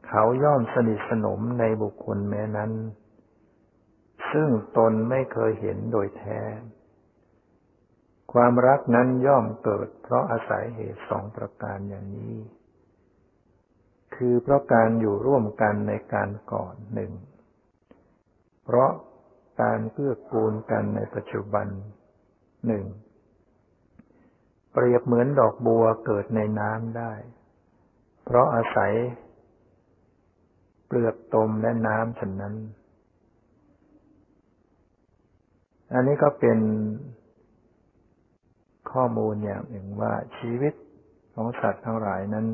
[0.08, 2.72] เขาย่อมสนิทสนมในบุคคลแม้นั้น
[4.32, 6.42] ซึ่งตนไม่เคยเห็นโดยแท้
[8.34, 12.36] ความรักนั้นย่อมเกิด เพราะอาศัยเหตุสองประการอย่างนี้
[14.16, 17.12] คือเพราะการอยู่ร่วมกันในการก่อนหนึ่ง
[18.64, 18.92] เพราะ
[19.62, 21.68] การเกื้อกูลกันในปัจจุบัน
[22.68, 22.84] หนึ่ง
[24.78, 27.12] เปรียบเหมือนดอกบัวเกิดในน้ำได้
[28.24, 28.94] เพราะอาศัย
[30.86, 32.56] เปลือกตมและน้ำฉะนั้น
[35.94, 36.60] อันนี้ก็เป็น
[38.92, 40.74] ข้อมูลอย่างหนึ่งว่าชีวิต
[41.36, 42.48] ของสัตว์ทั้งหลายนั้น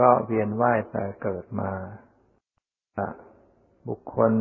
[0.00, 1.72] ก็เวียนว่ายแต่เกิดมา
[3.88, 4.32] บุคคล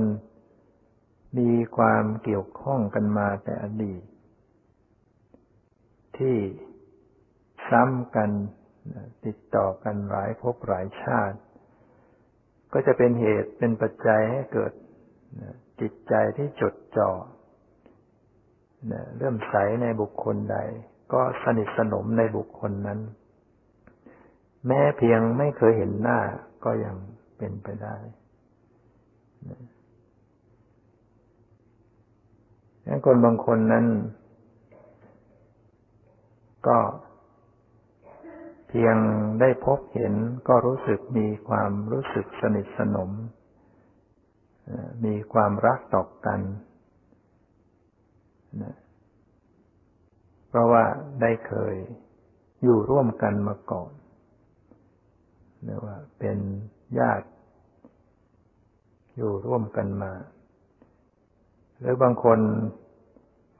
[1.38, 4.04] มีความเกี่ยวข้องกันมาแต่อดีต
[6.20, 6.38] ที่
[7.70, 8.30] ซ้ำกัน
[9.26, 11.38] ติดต่อกันหลายภพหลายชาติ
[12.74, 14.72] ก็จะเป็นเหตุเป็นปัจจัยให้เกิด
[15.82, 17.12] จิตใจที่จดจ่อ
[19.18, 20.58] เริ่มใสในบุคคลใด
[21.14, 23.00] ก็สนิทสนมในบุคคลนั้น
[24.68, 26.20] แม้เพียงไม่เคยเห็นหน้า
[26.66, 26.96] ก็ยัง
[27.38, 27.96] เป็นไปได้
[32.88, 33.86] ดังคนบางคนนั้น
[36.68, 36.80] ก็
[38.68, 38.96] เพียง
[39.40, 40.14] ได้พบเห็น
[40.48, 43.12] ก็รู้สึกมีความรู้สึกสนิทสนม
[45.06, 46.42] มีความรักต่อกัน
[50.48, 50.84] เพราะว่า
[51.22, 51.76] ได้เคย
[52.64, 53.92] อยู่ร่วมกันมาก่อน
[55.66, 56.38] เรียกว่าเป็น
[57.00, 57.28] ญาติ
[59.18, 60.14] อยู่ร่วมกันมา
[61.80, 62.40] หรือบางคน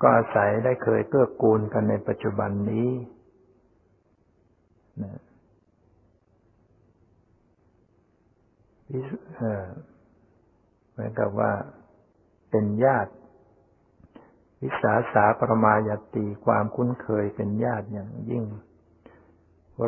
[0.02, 2.90] ก็อาศัยได้เคยเกื้อกูลกันในปัจจุบันนี้
[5.04, 5.20] นะ
[10.92, 11.52] เหมือนกับว่า
[12.50, 13.12] เป็นญาติ
[14.62, 18.46] วิสาสาประมายติความคุ้นเคยเป็นญาติอย่างยิ่ง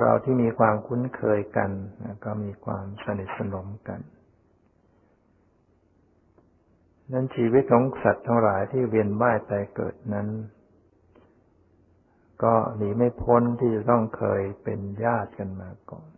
[0.02, 1.72] เราที่มีความคุ้นเคยกัน
[2.26, 4.00] ก็มีความสนิทสนมกัน
[7.12, 10.28] นั้นชีวิตของสัตว์ทั้งหลายที่เวียนว่ายตายเกิดนั้น
[12.44, 16.10] ก็หนีไม่พ้นที่จะต้องเคยเป็นญาติกันมาก่อน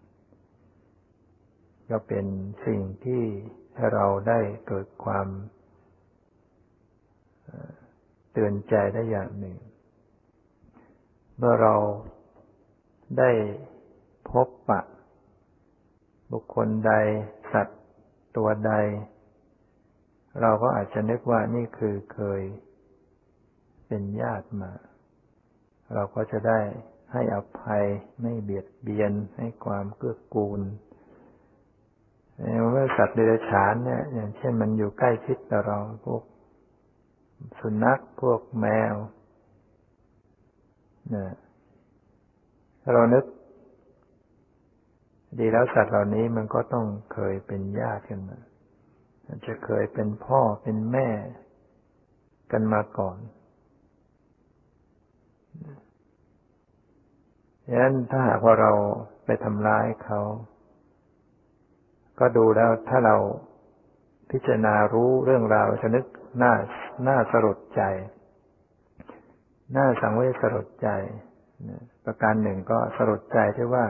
[1.89, 2.25] ก็เป็น
[2.65, 3.23] สิ่งที่
[3.75, 5.27] ให้เราได้เกิดความ
[8.31, 9.57] เตือนใจได้อย่างหนึ่ง
[11.37, 11.75] เมื่อเรา
[13.19, 13.31] ได้
[14.29, 14.81] พบปะ
[16.31, 16.93] บุคคลใด
[17.53, 17.81] สัตว์
[18.37, 18.73] ตัวใด
[20.41, 22.41] เราก็อาจจะนึกว่านี่คือเคย
[23.87, 24.71] เป็นญาติมา
[25.93, 26.59] เราก็จะได้
[27.13, 27.83] ให้อภัย
[28.21, 30.61] ไม่เบียดเบียนให้ความเกื้อกูล
[32.71, 36.23] เมื่อสัตว์เดรัจฉานเนี่ย อย่างเช่นมันอยู่ใกล้ชิดกับเราพวก
[37.59, 38.95] สุนัขพวกแมว
[41.09, 41.31] เนี่ย
[42.93, 43.25] เรานึก
[45.39, 48.39] ดีแล้วสัตว์เหล่านี้มันก็ต้องเคยเป็นญาติกันมา
[49.45, 51.09] จะเคยเป็นพ่อเป็นแม่
[52.51, 53.17] กันมาก่อน
[57.67, 58.71] ดันั้นถ้าหากว่าเรา
[59.25, 60.21] ไปทำร้ายเขา
[62.19, 63.15] ก็ดูแล้วถ้าเรา
[64.31, 66.05] พิจารณารู้เรื่องราวจะนึก
[66.37, 66.53] หน้า
[67.03, 67.81] หน้าสลดใจ
[69.73, 70.89] หน้าสังเวชสลดใจ
[72.05, 73.85] ประการหนึ่งก็สลดใจที่ว่า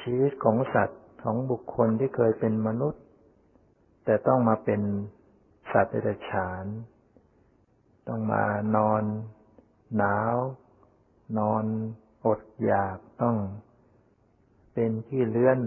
[0.00, 3.02] ชีวิตของสัตว์ของบุคคลที่เคยเป็นมนุษย์
[4.06, 4.80] แต่ต้องมาเป็น
[5.72, 6.64] สัตว์เดรัจฉาน
[8.08, 8.44] ต้องมา
[8.76, 9.02] นอน
[9.96, 10.36] หนาว
[11.38, 11.64] นอน
[12.26, 13.36] อดอยากต้อง
[14.74, 15.58] เป็นที่เลื่อน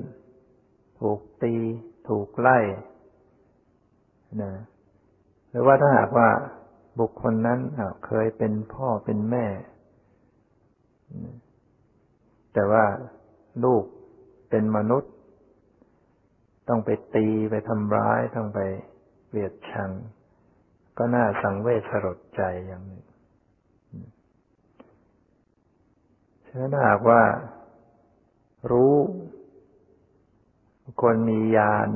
[1.00, 1.56] ถูกตี
[2.10, 2.60] ถูกไล่
[4.42, 4.54] นะ
[5.50, 6.30] หรือว่าถ้าหากว่า
[7.00, 7.60] บุคคลนั้น
[8.06, 9.46] เคยเป็นพ่อเป็นแม่
[12.54, 12.86] แต่ว่า
[13.64, 13.84] ลูก
[14.50, 15.14] เป็นมนุษย์
[16.70, 18.60] ต้องไปตีไปทำร้าย ต้องไป
[19.28, 19.92] เกลียดชัง
[20.98, 23.04] ก็น่าสังเวชสลดใจอย่างนี้
[26.46, 27.22] ฉะนั้นหากว่า
[28.72, 28.94] รู้
[31.02, 31.90] คนมีญาณ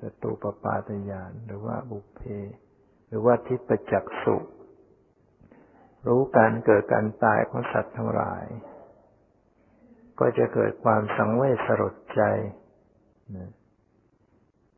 [0.00, 2.20] จตุปปาตญาณหรือว่าบุพเพ
[3.08, 4.36] หรือว่าทิพจักสุ
[6.06, 8.44] รู้การเกิดการตายของสัตว์ทั้งหลาย
[10.20, 12.22] ก็จะเกิดความสังเวชสลดใจ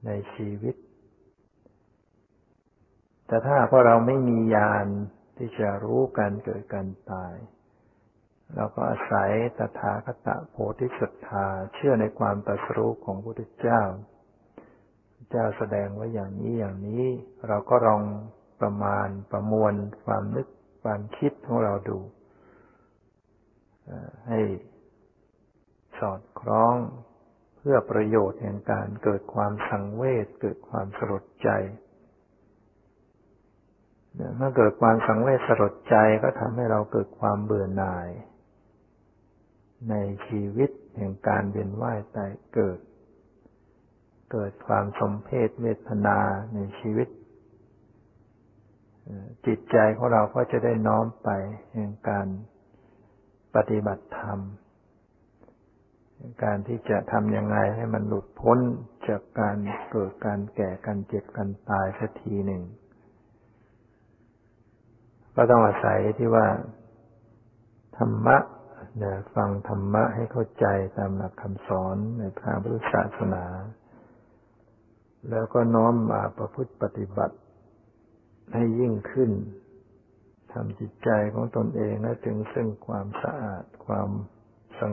[0.07, 0.75] ในชีวิต
[3.27, 4.87] แต่ถ้าพอเราไม่มีญาณ
[5.37, 7.35] ที่จะรู้การเกิดการตาย
[8.55, 13.83] เราก็อาศัยตถาคตโพธิสัตธาเชื่อในความตรัสรู้ของพระพุทธเจ้า
[15.31, 17.05] เจ้าแสดงไว้อย่างนี้อย่างนี้
[17.49, 18.03] เราก็ลอง
[18.61, 20.47] ประมาณประมวลความนึก
[20.83, 21.99] ความคิดของเราดู
[24.29, 24.41] ให้
[25.99, 26.77] สอดคล้อง
[27.67, 31.51] พื่อประโยชน์แห่งการเกิดความสังเวชเกิดความสลดใจ
[34.37, 38.09] เมื่อเกิดความสังเวชสลดใจก็ทำให้เราเกิดความเบื่อหน่าย
[39.91, 39.95] ใน
[40.27, 42.79] ชีวิตแห่งการเวียนว่ายตายเกิด
[44.33, 46.19] เกิดความสมเพศเวทนา
[46.55, 47.09] ในชีวิต
[49.47, 51.31] จิตใจของเราก็จะได้น้อมไป
[51.73, 52.27] แห่งการ
[53.55, 54.39] ปฏิบัติธรรม
[56.43, 58.59] การที่จะทำยังไงให้มันหลุดพ้น
[59.09, 59.57] จากการ
[59.91, 62.63] เกิดการแก่การเจ็บการตายสักทีหนึ่ง
[65.37, 66.47] ก็ต้องอาศัยที่ว่า
[67.99, 68.37] ธรรมะ
[68.99, 70.67] เนี่ยฟังธรรมะให้เข้าใจ
[70.99, 73.45] ตามหลักคำสอนในทางพุทธศาสนา
[75.31, 77.37] แล้วก็น้อมมาประพฤติปฏิบัติ
[78.55, 79.31] ให้ยิ่งขึ้น
[80.53, 84.09] ทำจิตใจของตนเองให้ถึงซึ่งความสะอาดความ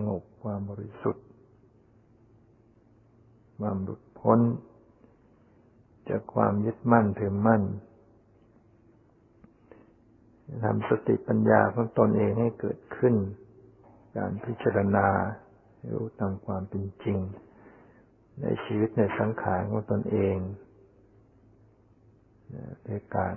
[0.07, 1.25] งบความบริสุทธิ์
[3.59, 4.39] ความหลุดพ้น
[6.09, 7.63] จากความยึดมั่นถือมั่น
[10.63, 13.15] ทำสติปัญญาของตนเองให้เกิดขึ้น
[14.17, 15.07] การพิจารณา
[15.91, 17.17] รู้ตามความเป็นจริง
[18.41, 20.37] ในชีวิตในสังขารของตนเอง
[22.85, 23.35] ในการ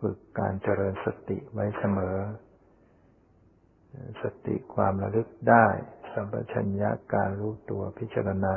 [0.00, 2.16] ฝึกการเจริญสติไว้เสมอ
[4.22, 5.66] สติความระลึกได้
[6.12, 8.56] สัมปชัญญะการรู้ตัวพิจารณา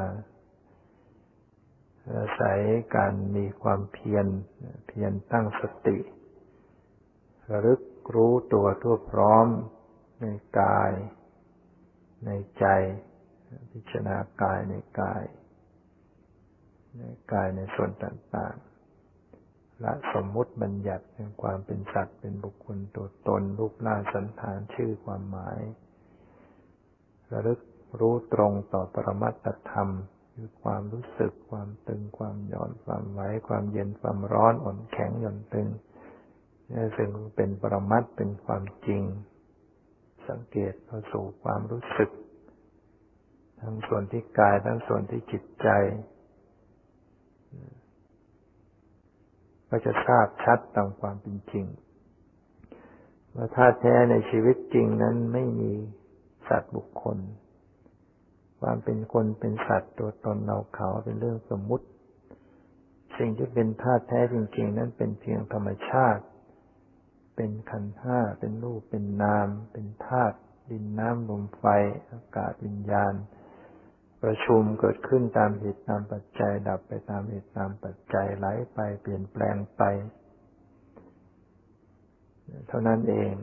[2.16, 2.60] อาศัย
[2.96, 4.28] การมีความเพียร
[4.88, 5.98] เพียรตั้งสติ
[7.52, 7.82] ระลึก
[8.16, 9.48] รู้ตัวทั่วพร้อม
[10.22, 10.26] ใน
[10.60, 10.92] กาย
[12.26, 12.30] ใน
[12.60, 12.66] ใจ
[13.72, 15.24] พิจารณากายในกาย
[16.98, 17.04] ใน
[17.34, 18.71] กายในส่วนต่างๆ
[19.84, 25.60] ละสมมุติบัญญัติเป็นความเป็นสัตว์เป็นบุคคลตัวตนรูปร่างสันฐานชื่อความหมาย
[27.32, 27.60] ระลึก
[28.00, 29.90] รู้ตรงต่อปรมัตถธรรม
[30.34, 35.68] คือความรู้สึกความตึงความหย่อนความไหวความเย็นความร้อนอ่อนแข็งหย่อนตึง
[36.72, 39.04] นี่ซึ่งเป็นปรมัตเป็นความจริง
[40.30, 42.10] สังเกตเข้าสู่ความรู้สึก
[43.62, 45.68] ทั้งส่วนที่กายทั้งส่วนที่จิตใจ
[49.72, 51.66] ก็จะทราบชัดตามความเป็นจริง
[53.36, 55.72] ว่าธาตุแท้ในชีวิตจริงนั้นไม่มี
[56.48, 57.18] สัตว์บุคคล
[58.62, 61.86] ความเป็นคนเป็นสัตว์ตัวตนเราเขาเป็นเรื่องสมมุติ
[63.18, 66.24] สิ่งที่เป็นธาตุแท้จริง ๆ นั้นเป็นเพียงธรรมชาติ
[67.36, 70.38] เป็นขันธ์ห้าเป็นรูปเป็นนาม เป็นธาตุ
[70.70, 71.64] ดินน้ำลมไฟ
[72.12, 73.14] อากาศวิญญาณ
[74.24, 79.82] ประชุมเกิดขึ้นตามเหตุตามปัจจัย ดับไปตามเหตุตามปัจจัยไหลไปเปลี่ยนแปลงไป
[82.68, 83.34] เท่านั้นเอง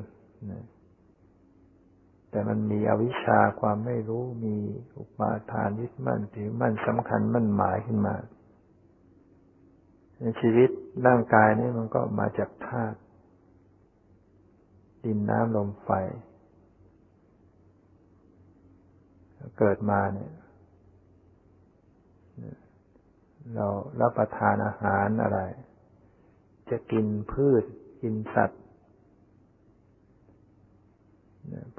[2.30, 4.56] แต่มันมีอวิชชาความไม่รู้มี
[4.98, 8.16] อุปาทานยึดมั่นถือมั่นสำคัญมั่นหมายขึ้นมา
[10.18, 10.70] ในชีวิต
[11.06, 12.98] ร่างกายนี่มันก็มาจากธาตุ
[15.04, 15.90] ดินน้ำลมไฟ
[19.58, 20.30] เกิดมาเนี่ย
[23.54, 23.66] เรา
[24.00, 25.40] รับประทานอาหารอะไร
[26.70, 27.64] จะกินพืช
[28.02, 28.62] กินสัตว์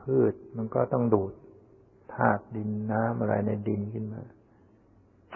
[0.02, 1.34] พืชมันก็ต้องดูด
[2.14, 4.24] ธาตุดินน้ำอะไรในดินขึ้นมา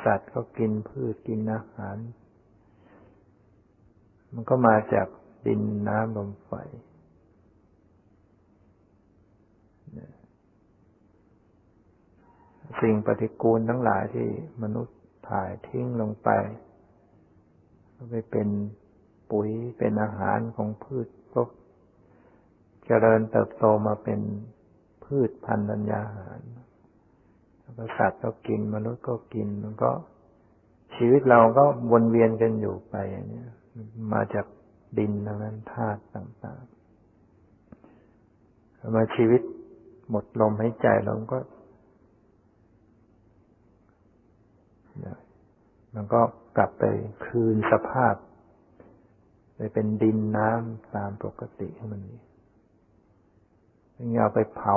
[0.05, 1.97] สัตว์ก็กินพืชกินอาหาร
[4.33, 5.07] มันก็มาจาก
[5.47, 6.51] ดินน้ำลมไฟ
[12.81, 14.27] สิ่งปฏิกูลทั้งหลายที่
[14.63, 14.97] มนุษย์
[15.29, 16.29] ถ่ายทิ้งลงไป
[17.95, 18.47] ก็ไปเป็น
[19.31, 21.49] ปุ๋ยเป็นอาหารของพืชพวก
[22.85, 24.19] เจริญเติบโตมาเป็น
[25.03, 26.39] พืชพันธุ์ัญญาหาร
[27.75, 29.91] แล้วสัตว์ก็กินมนุษย์ก็กินมันก็
[30.95, 33.43] ชีวิตเราก็วนเวียนกันอยู่ไปอย่างนี้
[34.13, 34.45] มาจาก
[34.97, 39.41] ดินทั้งนั้นธาตุต่างๆมาชีวิต
[40.09, 41.39] หมดลมหายใจเราก็
[45.95, 46.21] มันก็
[46.57, 46.83] กลับไป
[47.25, 48.15] คืนสภาพ
[49.55, 52.19] ไปเป็นดินน้ำตามปกติของมันนี้
[54.13, 54.75] อย่าไปเผา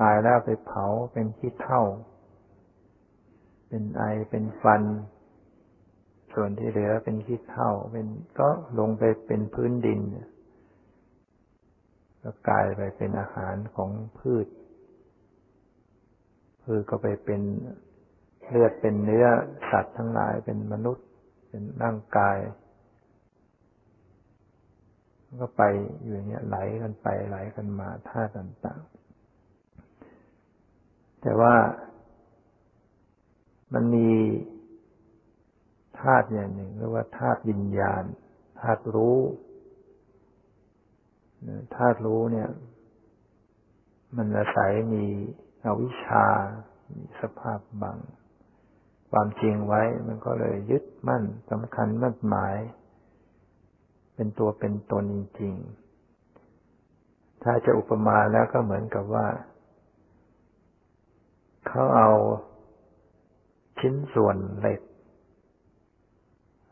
[0.00, 1.82] ตายแล้วไปเผาเป็นขี้เท่า
[3.68, 4.82] เป็นไอเป็นฟัน
[6.32, 8.06] ส่วนที่เหลือเป็นขี้เท่า เป็น
[8.38, 10.00] ก็ลงไปเป็นพื้นดิน
[12.22, 14.46] ก็กลายไปเป็นอาหารของพืช
[16.62, 17.42] พืชก็ไปเป็น
[18.48, 19.26] เลือดเป็นเนื้อ
[19.70, 21.06] สัตว์ทั้งหลายเป็นมนุษย์
[21.48, 22.36] เป็นร่างกาย
[25.40, 25.62] ก็ไป
[26.02, 28.96] อยู่อย่างเงี้ยไหลกันไปไหลกันมาธาตุต่างๆ
[31.22, 31.54] แต่ว่า
[33.74, 34.10] มันมี
[36.00, 38.04] ธาตุอย่างหนึ่งเรียกว่าธาตุวิญญาณ
[38.60, 39.18] ธาตุรู้
[41.76, 42.50] ธาตุรู้เนี่ย
[44.16, 45.04] มันอาศัยมี
[45.64, 46.26] อวิชชา
[46.92, 47.98] มีสภาพบัง
[49.18, 52.56] ความจริงไว้ มันก็เลยยึดมั่นสำคัญมั่นหมาย
[54.14, 59.26] เป็นตัวเป็นตนจริงๆถ้าจะอุปมาแล้วก็เหมือนกับว่า
[61.68, 62.10] เขาเอา
[63.78, 64.80] ชิ้นส่วนเหล็ก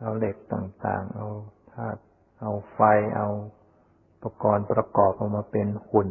[0.00, 1.26] เอาเหล็กต่างๆ เอา
[1.72, 2.00] ธาตุ
[2.40, 2.80] เอาไฟ
[3.16, 3.28] เอา
[4.12, 6.10] อุปกรณ์ประกอบออกมาเป็นหุ่น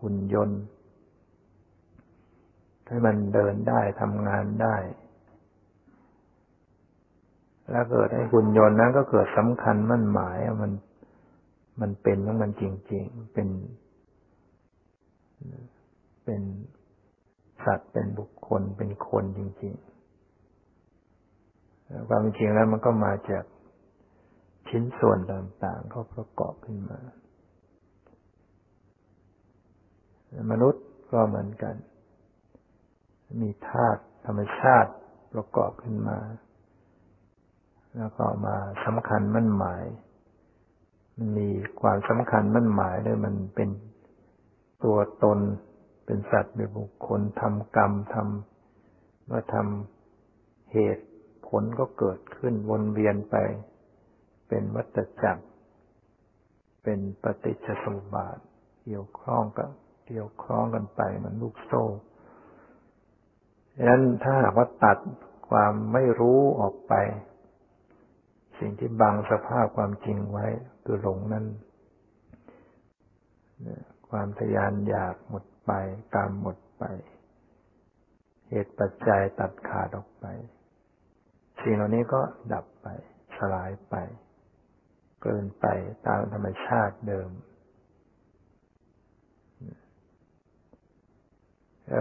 [0.00, 0.62] หุ่นยนต์
[2.86, 4.76] ให้มันเดินได้ทำงานได้
[7.72, 10.72] แล้วเกิดให้หุ่นยนต์นั้นก็เกิดสำคัญมั่นหมายมัน
[11.80, 13.48] มันเป็นของมันจริง ๆ เป็น
[16.24, 16.42] เป็น
[17.64, 23.44] สัตว์เป็นบุคคลเป็นคนจริงๆความจริงแล้วมันก็มาจาก
[24.68, 27.00] ชิ้นส่วนต่างๆ เขาประกอบขึ้นมา
[30.50, 31.74] มนุษย์ก็เหมือนกัน
[33.40, 34.92] มีธาตุธรรมชาติ
[35.34, 36.18] ประกอบขึ้นมา
[37.96, 39.84] แล้วก็มาสำคัญมั่นหมาย
[41.16, 41.48] มันมี
[41.80, 43.68] ความสำคัญมั่นหมายด้วยมันเป็น
[44.84, 45.38] ตัวตน
[46.04, 51.06] เป็นสัตว์เป็นบุคคลทำกรรมทำเมื่อทำเหตุ
[51.46, 53.36] ผลก็เกิดขึ้นวนเวียนไป
[54.48, 55.44] เป็นวัฏจักร
[56.82, 58.38] เป็นปฏิจจสมุปบาท
[58.84, 59.68] เกี่ยวข้องกับ
[60.08, 61.84] เกี่ยวข้องกันไปเหมือนลูกโซ่
[63.76, 64.98] ดังนั้นถ้าหากว่าตัด
[65.48, 66.94] ความไม่รู้ออกไป
[68.62, 70.46] สิ่งที่บังสภาพความจริงไว้
[70.84, 71.46] คือหลงนั้น
[74.10, 75.72] ความทยานอยากหมดไป
[76.14, 76.84] กามหมดไป
[78.48, 80.26] เหตุปัจจัยตัดขาดออกไป
[81.62, 82.20] สิ่งเหล่านี้ก็
[82.52, 82.88] ดับไป
[83.36, 83.94] สลายไป
[85.22, 85.66] เกินไป
[86.06, 87.30] ตามธรรมชาติเดิม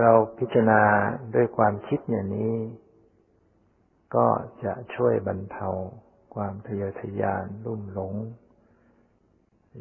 [0.01, 0.81] เราพิจารณา
[1.35, 2.55] ด้วยความคิดอย่างนี้
[4.15, 4.27] ก็
[4.63, 5.69] จะช่วยบรรเทา
[6.33, 8.13] ความทะเยอทะยานรุ่มหลง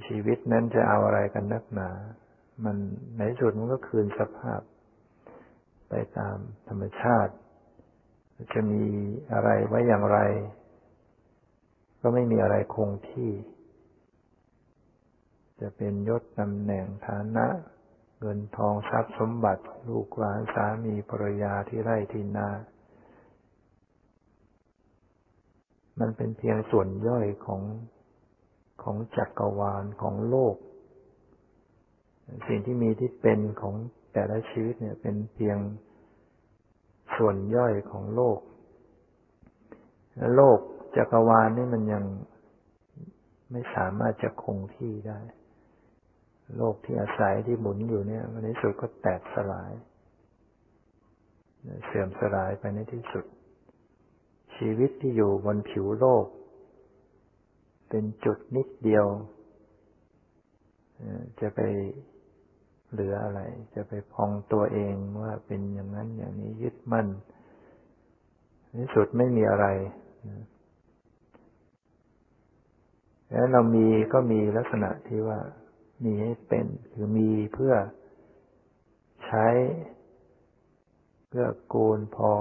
[0.06, 1.90] ชีวิตนั้นจะเอาอะไรกันนักหนา
[2.64, 2.76] มัน
[3.16, 4.60] ในสุดมันก็คืนสภาพ
[5.88, 6.36] ไปตาม
[6.68, 7.34] ธรรมชาติ
[8.52, 8.84] จะมี
[9.32, 10.18] อะไรไว้อย่างไร
[12.00, 13.30] ก็ไม่มีอะไรคงที่
[15.60, 17.46] จะเป็นยศตำแหน่งฐานะ
[18.20, 22.48] เงินทองทรัพย์สมบัติลูกหลานสามีภรรยาที่ไร่ที่นา
[26.00, 27.62] มันเป็นเพียงส่วนย่อยของ
[28.82, 30.56] ของจักรวาลของโลก
[32.48, 33.74] สิ่งที่มีที่เป็นของ
[34.12, 35.58] แต่ละชีวิตเนี่ย เป็นเพียง
[37.16, 38.38] ส่วนย่อยของโลก
[40.36, 40.58] โลก
[40.96, 42.04] จักรวาลนี่มันยัง
[43.52, 45.20] ไม่สามารถจะคงที่ได้
[46.56, 49.72] โลกที่อาศัยที่หมุนอยู่เนี่ยในที่สุดก็แตกสลาย
[51.86, 53.24] เสื่อมสลายไปในที่สุด
[54.60, 56.26] ชีวิตที่อยู่บนผิวโลก
[57.88, 59.06] เป็นจุดนิดเดียว
[61.40, 61.60] จะไป
[62.90, 63.40] เหลืออะไร
[63.74, 67.06] จะไปพองตัวเองว่าเป็นอย่างนั้นอย่างนี้ยึดมั่น
[68.70, 69.66] ในสุดไม่มีอะไร
[73.30, 75.38] แล้วเรามีก็มีลักษณะที่ว่า
[76.04, 77.74] มีให้เป็นคือมีเพื่อ
[79.24, 79.46] ใช้
[81.28, 82.32] เพื่อกูลพอ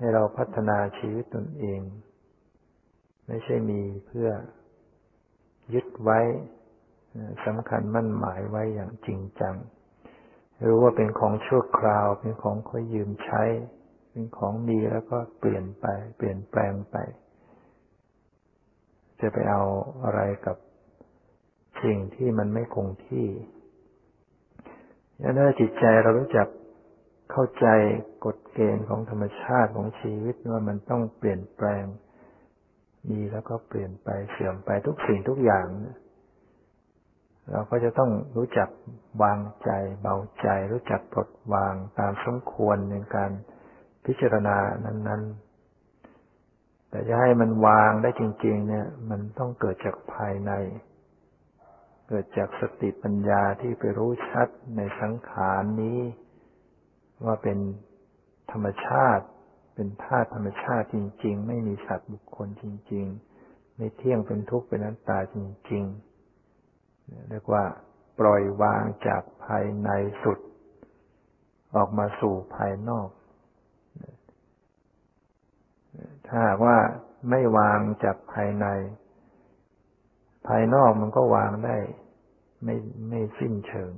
[0.00, 1.80] ให้เราพัฒนาชีวิตตนเอง
[3.26, 4.28] ไม่ใช่มีเพื่อ
[5.74, 6.20] ยึดไว้
[7.46, 9.54] สำคัญมั่นหมายไว้อย่างจริงจัง
[10.66, 13.42] รู้ว่าเป็นของชั่วคราว เป็นของค่อยยืมใช้
[14.10, 15.86] เป็นของมีแล้วก็เปลี่ยนไป
[16.16, 16.96] เปลี่ยนแปลงไป
[19.20, 19.62] จะไปเอา
[20.04, 20.56] อะไรกับ
[21.84, 23.28] สิ่งที่มันไม่คงที่
[25.36, 26.48] ถ้าจิตใจเรารู้จัก
[27.30, 27.66] เข้าใจ
[28.24, 31.84] กฎเกณฑ์ของธรรมชาติของชีวิตว่ามันต้องเปลี่ยนแปลง
[33.08, 35.66] มีแล้วก็เปลี่ยนไปเสื่อมไปทุกสิ่งทุกอย่าง
[37.50, 38.68] เราก็จะต้องรู้จัก
[39.22, 39.70] วางใจ
[40.00, 43.30] เบาใจ รู้จักปลดวางตามสมควรในการ
[44.04, 50.52] พิจารณานั้น ๆแต่จะให้มันวางได้จริง ๆ เนี่ย มันต้องเกิดจากภายใน
[52.08, 55.98] เกิดจากสติปัญญาที่ไปรู้ชัดในสังขารนี้
[57.24, 57.58] ว่าเป็น
[58.52, 59.24] ธรรมชาติ
[59.74, 63.06] เป็นธาตุธรรมชาติจริง ๆ ไม่มีสัตว์บุคคลจริง
[63.42, 65.36] ๆ ไม่เที่ยงเป็นทุกข์เป็นนัตตาจ
[65.70, 67.64] ริงๆเรียกว่า
[68.18, 69.90] ปล่อยวางจากภายใน
[70.22, 70.38] สุด
[71.76, 73.08] ออกมาสู่ภายนอก
[76.28, 76.78] ถ้าว่า
[77.30, 78.66] ไม่วางจากภายใน
[80.46, 81.76] ภายนอกมันก็วางได้
[82.64, 82.76] ไม่
[83.08, 83.92] ไม่สิ้นเชิง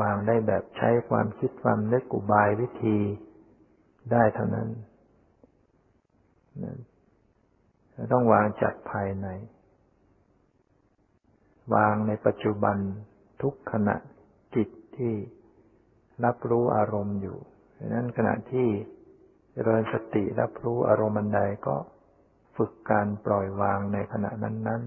[0.00, 2.98] วางได้แบบใช้ความคิดความนึกกุบายวิธี
[4.12, 4.68] ได้เท่านั้น
[8.12, 9.26] ต้องวางจากภายใน
[11.74, 12.76] วางในปัจจุบัน
[13.42, 13.96] ทุกขณะ
[14.54, 15.14] จิตที่
[16.24, 17.38] รับรู้อารมณ์อยู่
[17.78, 18.68] ดังนั้นขณะที่
[19.52, 21.76] เจริญสติรับรู้อารมณ์ใดก็
[22.56, 24.82] ฝึกการปล่อยวางในขณะนั้น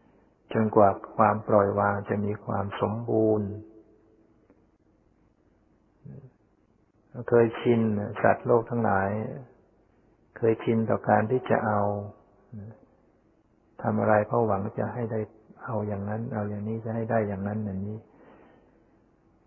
[0.00, 3.48] ๆ จนกว่าความปล่อยวางจะมีความสมบูรณ์
[7.28, 7.80] เคยชิน
[8.22, 9.08] สัตว์โลกทั้งหลาย
[10.36, 11.80] เคยชินต่อการที่จะเอา
[13.82, 15.20] ทำอะไรเพราะหวังจะให้ได้
[15.64, 17.98] เอาอย่างนั้น เอาอย่างนี้จะให้ได้อย่างนั้นอย่างนี้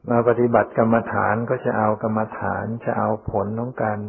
[0.10, 4.00] มาปฏิบัติกรรมฐานก็จะเอากรรมฐานจะเอาผลของการ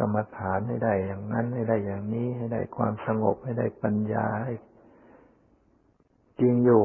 [0.00, 4.52] กรรมฐานให้ได้อย่างนั้น ให้ได้อย่างนี้ ให้ได้ความสงบให้ได้ปัญญาให้
[6.40, 6.84] จริงอยู่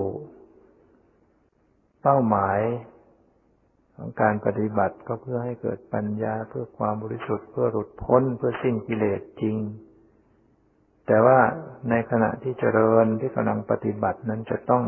[2.02, 2.60] เป้าหมาย
[4.04, 9.58] ของการปฏิบัติก็เพื่อให้เกิดปัญญาเพื่อความบริสุทธิ์เพื่อหลุดพ้นเพื่อสิ้นกิเลสจริง
[11.08, 11.40] แต่ว่า
[11.90, 14.84] ในขณะที่เจริญที่กำลังปฏิบัตินั้นจะต้อง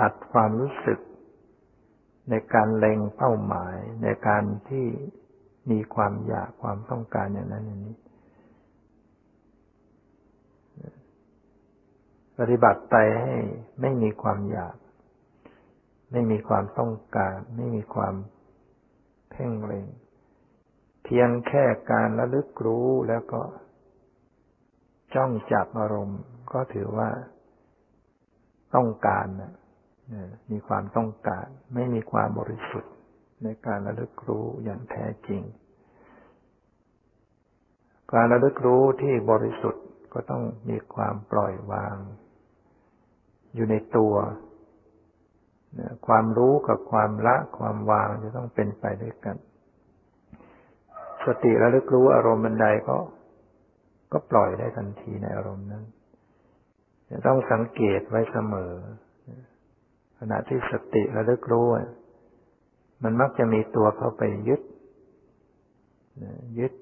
[0.00, 0.98] ตัดความรู้สึก
[2.30, 4.86] ในการเล็งเป้าหมาย ในการที่
[5.70, 7.96] มีความอยากความต้องการอย่างนั้นอย่างนี้
[12.38, 13.36] ปฏิบัติไปให้
[13.80, 14.76] ไม่มีความอยาก
[16.12, 18.14] ไม่มีความต้องการ ไม่มีความ
[19.30, 19.86] เพ่งเล็ง
[21.04, 23.42] เพียงแค่การระลึกรู้แล้วก็
[25.14, 26.20] จ้องจับอารมณ์
[26.52, 27.10] ก็ถือว่า
[28.74, 29.52] ต้องการนะ
[30.50, 32.92] มีความต้องการ ไม่มีความบริสุทธิ์
[33.42, 35.42] ในการระลึกรู้อย่างแท้จริง
[38.12, 41.96] การระลึกรู้ที่บริสุทธิ์ก็ต้องมีความปล่อยวาง
[43.54, 44.14] อยู่ในตัว
[46.06, 49.36] ความรู้กับความละความวางจะต้องเป็นไปด้วยกัน
[51.24, 52.96] สติระลึกรู้อารมณ์บันใดก็
[54.12, 55.84] ก็ปล่อยได้ทันทีในอารมณ์นั้น
[57.10, 58.72] จะต้องสังเกตไว้เสมอ
[60.18, 61.66] ขณะที่สติระลึกรู้
[63.02, 64.62] มันมักจะมีตัวเข้าไปยึด
[66.58, 66.72] ยึด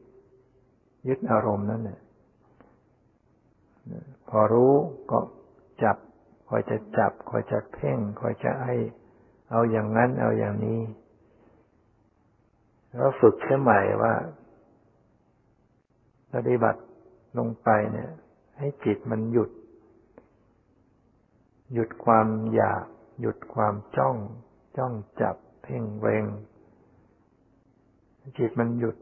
[1.09, 2.01] ยึดอารมณ์นั้นเนี่ย
[4.28, 4.72] พอรู้
[5.11, 5.18] ก็
[5.82, 5.97] จับ
[6.55, 8.77] อยจะจับ คอยจะเพ่ง คอยจะให้
[9.51, 10.81] เอาอย่างนั้น เอาอย่างนี้
[12.95, 14.15] แล้วฝึกเสียใหม่ว่า
[16.35, 16.81] ปฏิบัติ
[17.39, 18.11] ลงไปเนี่ย
[18.59, 19.51] ให้จิตมันหยุด
[21.75, 22.85] หยุดความอยาก
[23.21, 24.17] หยุดความจ้อง
[24.77, 26.25] จ้องจับ เพ่งเวง
[28.39, 28.97] จิตมันหยุด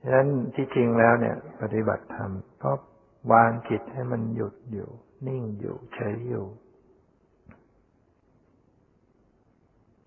[0.00, 2.30] ฉะนั้นที่จริงแล้วเนี่ย ปฏิบัติธรรม
[2.62, 2.72] ก็
[3.32, 4.88] วางจิตให้มันหยุดอยู่
[5.26, 6.46] นิ่งอยู่เฉยอยู่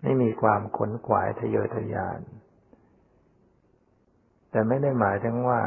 [0.02, 2.20] ไม่มีความขนขวายทะเยอทะยาน
[4.50, 5.60] แต่ไม่ได้หมายถึงว่า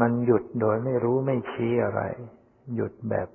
[0.00, 2.02] มันหยุดโดยไม่รู้ไม่ชี้อะไร
[2.74, 3.28] หยุดแบบ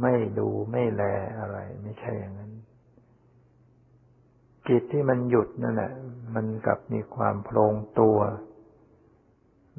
[0.00, 1.02] ไม่ดูไม่แล
[1.40, 2.52] อะไร ไม่ใช่อย่างนั้น
[4.68, 5.92] จิตที่มันหยุดนั่นแหละ
[6.34, 8.18] มันกลับมีความโพลงตัว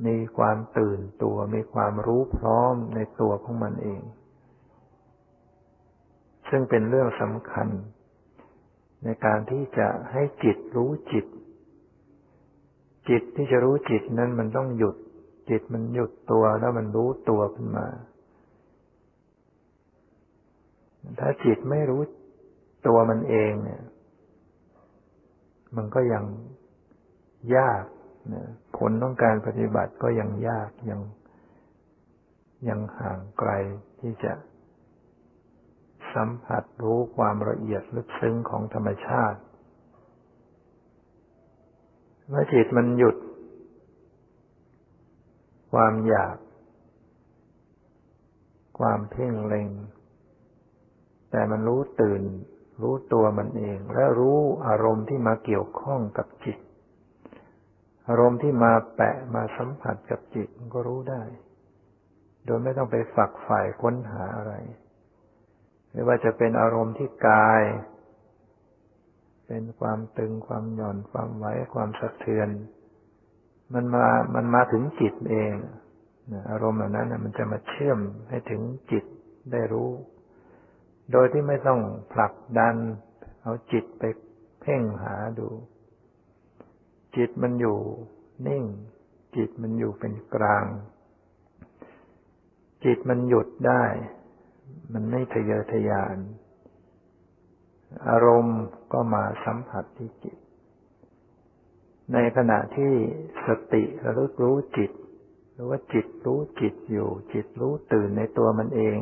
[0.05, 4.01] มีความตื่นตัว มีความรู้พร้อมในตัวของมันเอง
[6.49, 7.67] ซึ่งเป็นเรื่องสำคัญ
[9.03, 11.25] ในการที่จะให้จิตรู้จิต
[13.09, 14.95] จิตที่จะรู้จิตนั้นมันต้องหยุด
[15.49, 17.87] จิตมันหยุดตัวแล้วมันรู้ตัวขึ้นมา
[21.19, 22.01] ถ้าจิตไม่รู้
[22.87, 23.83] ตัวมันเองเนี่ย
[25.75, 26.23] มันก็ยัง
[27.55, 27.83] ยาก
[28.77, 31.01] ผลต้องการปฏิบัติก็ยังยากยัง
[32.69, 33.51] ยังห่างไกล
[33.99, 34.33] ที่จะ
[36.13, 39.39] สัมผัสรู้ความละเอียดลึกซึ้งของธรรมชาติ
[42.27, 43.15] เมื่อจิตมันหยุด
[45.73, 46.37] ความอยาก
[48.79, 49.69] ความเพ่งเล็ง
[51.31, 52.21] แต่มันรู้ตื่น
[52.81, 56.57] รู้ตัวมันเอง และรู้อารมณ์ที่มาเกี่ยวข้องกับจิต
[58.11, 61.23] อารมณ์ที่มาแปะมาสัมผัสกับจิตก็รู้ได้
[62.45, 64.53] โดยไม่ต้องไปฝักใฝ่ค้นหาอะไร
[65.91, 67.61] ไม่ว่าจะเป็นอารมณ์ที่กาย
[69.47, 72.49] เป็นความตึงความหย่อนความไหวความสะเทือน
[73.73, 74.05] มันมา
[74.35, 75.53] มันมาถึงจิตเอง
[76.51, 77.99] อารมณ์เหล่านั้นมันจะมาเชื่อม
[78.29, 79.05] ให้ถึงจิต
[79.51, 79.89] ได้รู้
[81.11, 81.79] โดยที่ไม่ต้อง
[82.13, 82.75] ผลักดัน
[83.43, 84.03] เอาจิตไป
[84.61, 85.47] เพ่งหาดู
[87.15, 87.77] จิตมันอยู่
[88.47, 88.63] นิ่ง
[89.35, 90.65] จิตมันอยู่เป็นกลาง
[92.85, 93.83] จิตมันหยุดได้
[94.93, 96.17] มันไม่ทะเยอทะยาน
[98.09, 98.59] อารมณ์
[98.93, 100.37] ก็มาสัมผัสที่จิต
[102.13, 102.93] ในขณะที่
[103.47, 104.91] สติระลึกรู้จิต
[105.53, 108.97] หรือว่าจิตรู้จิตอยู่ จิตรู้ตื่นในตัวมันเอง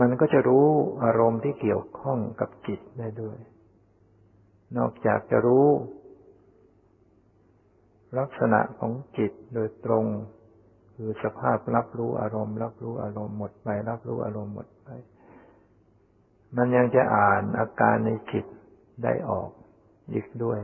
[0.00, 0.68] มันก็จะรู้
[1.04, 3.38] อารมณ์ที่เกี่ยวข้องกับจิตได้ด้วย
[4.76, 5.68] นอกจากจะรู้
[8.18, 10.04] ลักษณะของจิตโดยตรง
[10.94, 14.88] คือสภาพรับรู้อารมณ์ รับรู้อารมณ์หมดไป รับรู้อารมณ์หมดไป
[16.56, 18.44] มันยังจะอ่านอาการในจิต
[19.04, 19.50] ได้ออก
[20.12, 20.60] อีกด้วย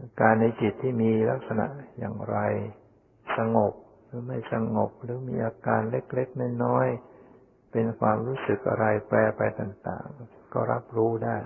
[0.00, 1.66] อาการในจิตที่มีลักษณะ
[1.98, 2.38] อย่างไร
[3.36, 3.72] สงบ
[4.06, 11.38] หรือไม่สงบหรือมีอาการเล็กๆน้อยๆเป็นความรู้สึกอะไรแปรไปต่าง ๆ ก็รับรู้ได้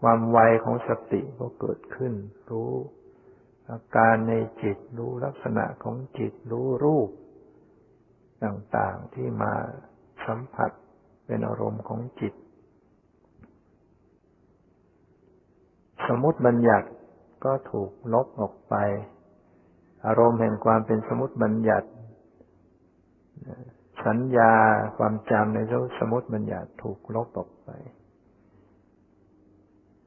[0.00, 2.12] ความไวของสติก็เกิดขึ้น
[2.50, 2.72] รู้
[3.70, 7.10] อาการในจิตรู้ลักษณะของจิตรู้รูป
[8.44, 9.52] ต่างๆที่มา
[10.26, 10.70] สัมผัส
[11.26, 12.34] เป็นอารมณ์ของจิต
[16.08, 16.88] สมมติบัญญัติ
[17.44, 18.74] ก็ถูกลบออกไป
[20.06, 21.88] อารมณ์แห่งความเป็นสมมติบัญญัติ
[24.06, 24.52] สัญญา
[24.98, 25.58] ความจำใน
[25.98, 27.70] สมมติบัญญัติถูกลบออกไป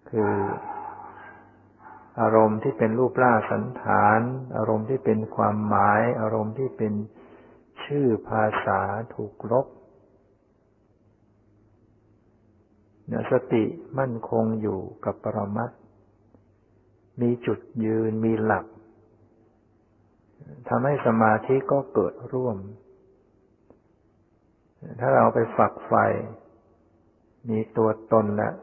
[0.09, 0.33] คือ
[2.21, 4.19] อารมณ์ที่เป็นรูปร่างสันฐาน
[4.57, 6.93] อารมณ์ที่เป็นความหมาย อารมณ์ที่เป็น
[7.83, 8.81] ชื่อภาษา
[9.15, 9.67] ถูกลบ
[13.11, 13.63] นี่ยสติ
[13.99, 15.71] มั่นคงอยู่กับปรมัต
[17.21, 18.65] มีจุดยืนมีหลัก
[20.69, 22.57] ทำให้สมาธิก็เกิดร่วม
[24.99, 25.93] ถ้าเราไปฝักไฟ
[27.49, 28.53] มีตัวตนแล้ว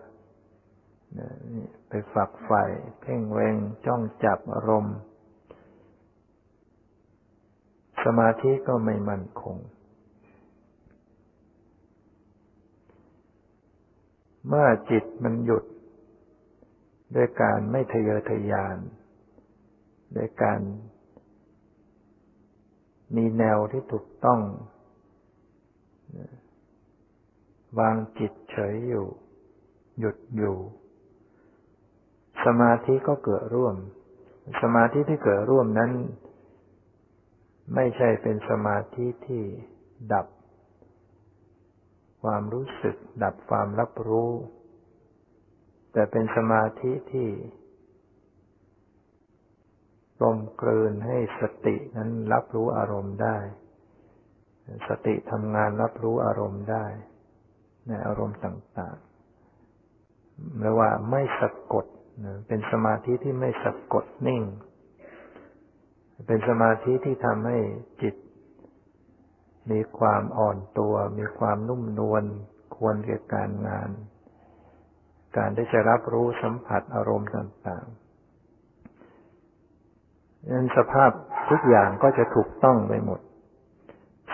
[1.88, 2.50] ไปฝักไฟ
[3.00, 3.56] เพ่งเวง
[3.86, 4.96] จ้องจับอารมณ์
[8.04, 9.56] สมาธิก็ไม่มั่นคง
[14.48, 15.64] เมื่อจิตมันหยุด
[17.14, 18.78] ด้วยการไม่ทะเยอทะยาน
[20.16, 20.60] ด้วยการ
[23.16, 24.40] มีแนวที่ถูกต้อง
[27.78, 29.06] วางจิตเฉยอยู่
[29.98, 30.56] หยุดอยู่
[32.45, 33.76] สมาธิก็เกิดร่วม
[34.62, 35.91] สมาธิที่เกิดร่วมนั้น
[37.74, 39.45] ไม่ใช่เป็นสมาธิที่
[40.12, 40.26] ดับ
[42.22, 44.30] ความรู้สึก ดับความรับรู้
[45.93, 47.28] แต่เป็นสมาธิที่
[50.18, 53.37] กลมกลืนให้สตินั้นรับรู้อารมณ์ได้
[54.89, 56.84] สติทำงานรับรู้อารมณ์ได้
[57.87, 61.87] ในอารมณ์ต่างๆไม่ว่าไม่สะกด
[62.46, 64.42] เป็นสมาธิที่ไม่สะกดนิ่ง
[66.26, 67.58] เป็นสมาธิที่ทำให้
[68.02, 68.14] จิต
[69.70, 72.24] มีความอ่อนตัว มีความนุ่มนวล
[72.76, 73.90] ควรเกี่ยวกับการงาน
[75.36, 77.96] การได้จะรับรู้สัมผัสอารมณ์ต่างๆ
[80.50, 81.10] นั้นสภาพ
[81.50, 83.20] ทุกอย่างก็จะถูกต้องไปหมด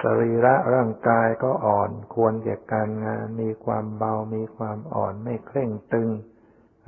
[0.02, 6.08] สรีระร่างกายก็อ่อน ควรแก่การงาน มีความเบา มีความอ่อน ไม่เคร่งตึง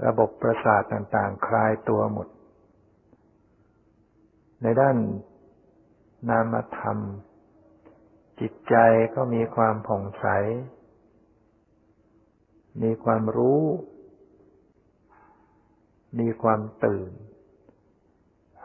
[0.07, 2.29] ระบบประสาทต่างๆ คลายตัวหมด
[4.63, 4.97] ในด้าน
[6.29, 6.99] นามธรรม
[8.41, 8.75] จิตใจ
[9.15, 10.27] ก็มีความผ่องใส
[12.83, 13.63] มีความรู้
[16.21, 17.11] มีความตื่น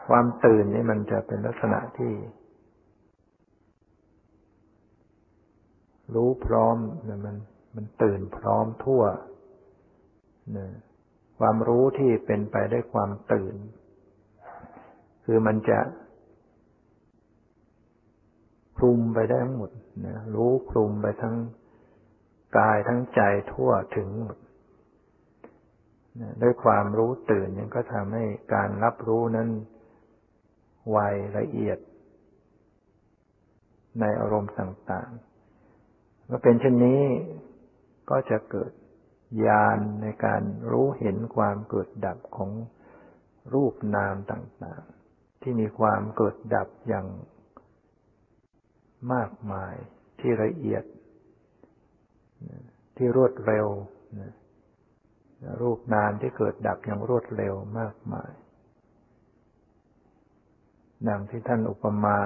[0.06, 2.12] ความตื่นนี่มันจะเป็นลักษณะที่
[6.14, 6.76] รู้พร้อม
[7.08, 7.36] นะมัน
[7.76, 9.02] มันตื่นพร้อมทั่ว
[10.56, 10.66] นะ
[11.40, 13.56] ความรู้ที่เป็นไปได้วยความตื่น
[15.24, 15.78] คือมันจะ
[18.76, 19.70] คลุมไปได้ทั้งหมด
[20.06, 21.36] นะรู้คลุมไปทั้ง
[22.58, 23.20] กายทั้งใจ
[23.52, 24.36] ทั่วถึงหมด
[26.42, 28.24] ด้วยความรู้ตื่นนี่ก็ทำให้
[28.54, 29.48] การรับรู้นั้น
[30.90, 30.98] ไว
[31.38, 31.78] ละเอียด
[34.00, 37.02] ในอารมณ์ต่างๆเมื่อเป็นเช่นนี้
[38.10, 38.70] ก็จะเกิด
[39.46, 42.50] ญาณในการรู้เห็นความเกิดดับของ
[43.54, 47.06] รูปนามต่างๆ ที่มีความเกิดดับอย่าง
[49.12, 49.74] มากมาย
[50.20, 50.84] ที่ละเอียด
[52.96, 53.66] ที่รวดเร็ว
[55.60, 58.30] รูปนามที่เกิดดับอย่างรวดเร็วมากมาย
[61.08, 62.18] ดังที่ท่านอุปมา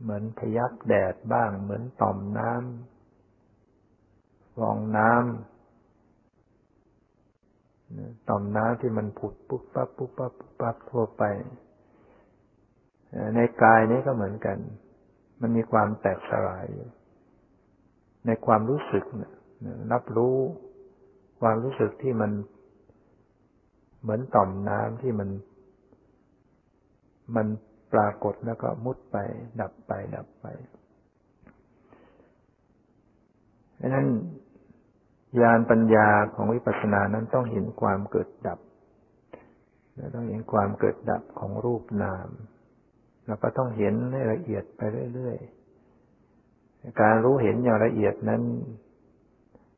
[0.00, 2.91] เหมือนพยักแดดบ้าง เหมือนต่อมน้ำ
[4.56, 5.20] ฟองน้ำ
[8.28, 11.22] ต่อมน้ำที่มันผุดปุ๊บปั๊บปุ๊บปั๊บปุ๊บปั๊บทั่วไป
[13.36, 14.56] ในกายนี้ก็เหมือนกัน
[15.40, 16.88] มันมีความแตกสลายอยู่
[18.26, 19.32] ในความรู้สึกนะ
[19.92, 20.36] รับรู้
[21.40, 22.32] ความรู้สึกที่มัน
[24.02, 25.28] เหมือนต่อมน้ำที่มัน
[27.36, 27.46] มัน
[27.92, 29.16] ปรากฏแล้วก็มุดไป
[29.60, 30.46] ดับไปดับไป
[33.80, 34.06] ดังนั้น
[35.40, 38.58] ญาณปัญญาของวิปัสสนานั้นต้องเห็นความเกิดดับ
[40.14, 42.28] ต้องเห็นความเกิดดับของรูปนาม
[43.26, 44.80] แล้วก็ต้องเห็นให้ละเอียดไป
[45.14, 48.42] เรื่อยๆ การรู้เห็นอย่างละเอียดนั้น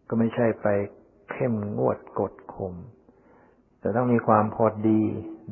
[0.08, 0.66] ก็ไม่ใช่ไป
[1.32, 2.74] เข้มงวดกดข่ม
[3.80, 5.02] แต่ต้องมีความพอดี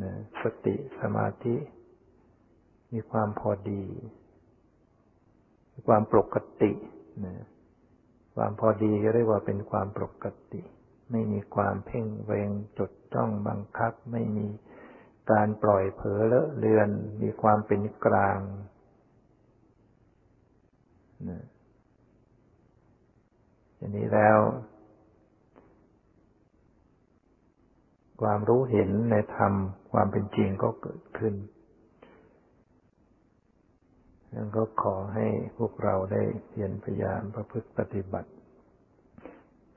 [0.02, 1.56] นะสติสมาธิ
[2.92, 3.84] มีความพอดี
[5.72, 6.72] มีความปกติ
[7.24, 7.34] นะ
[8.34, 10.62] ความพอดีก็เรียกว่าเป็นความปกติ
[11.10, 14.46] ไม่มีความเพ่งเวงจดจ้องบังคับ ไม่มี
[15.30, 16.88] การปล่อยเผลอเลอะเลือน
[17.22, 18.40] มีความเป็นกลาง
[21.28, 21.42] นะ
[23.76, 24.38] อย่างนี้แล้ว
[28.22, 29.52] ความรู้เห็นในธรรม
[29.92, 31.34] ความเป็นจริงก็เกิดขึ้น
[34.34, 35.26] ยังก็ขอให้
[35.58, 38.30] พวกเราได้เพียรพยายามประพฤติปฏิบัติ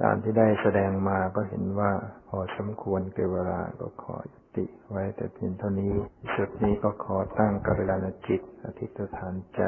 [0.02, 1.92] ตามที่ได้แสดงมาก็เห็นว่า
[2.28, 5.94] พอสมควรเกิเวลาก็ขอยุติไว้แต่เพียงเท่านี้
[6.36, 9.62] สุดนี้ก็ขอตั้งกัลานจิตอธิษฐานใจ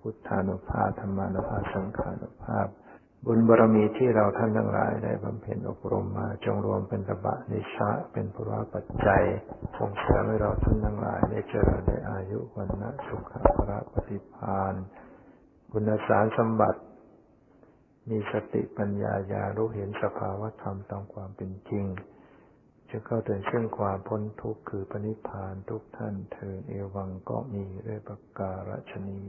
[0.00, 2.66] พุทธานุภาพธรรมานุภาพสังขานุภาพ
[3.28, 9.24] บุญบารมีที่เราท่านทั้งหลายได้บำเพ็ญอบรมมาจงรวมเป็นตบะนิชะเป็นภวะปัจจัย
[9.76, 14.74] ส่งเสริมให้เราท่านทั้งหลายได้เจริญได้อายุวันนะสุขภระปฏิพาน
[15.72, 16.80] คุณสารสมบัติ
[18.10, 21.84] มีสติปัญญาญารู้เห็นสภาวะธรรมตามความเป็นจริง
[22.90, 29.22] จะเข้าถึงซึ่งความพ้นทุกข์คือปณิพานทุกท่านเทินเอวังก็มีด้วยประการฉนี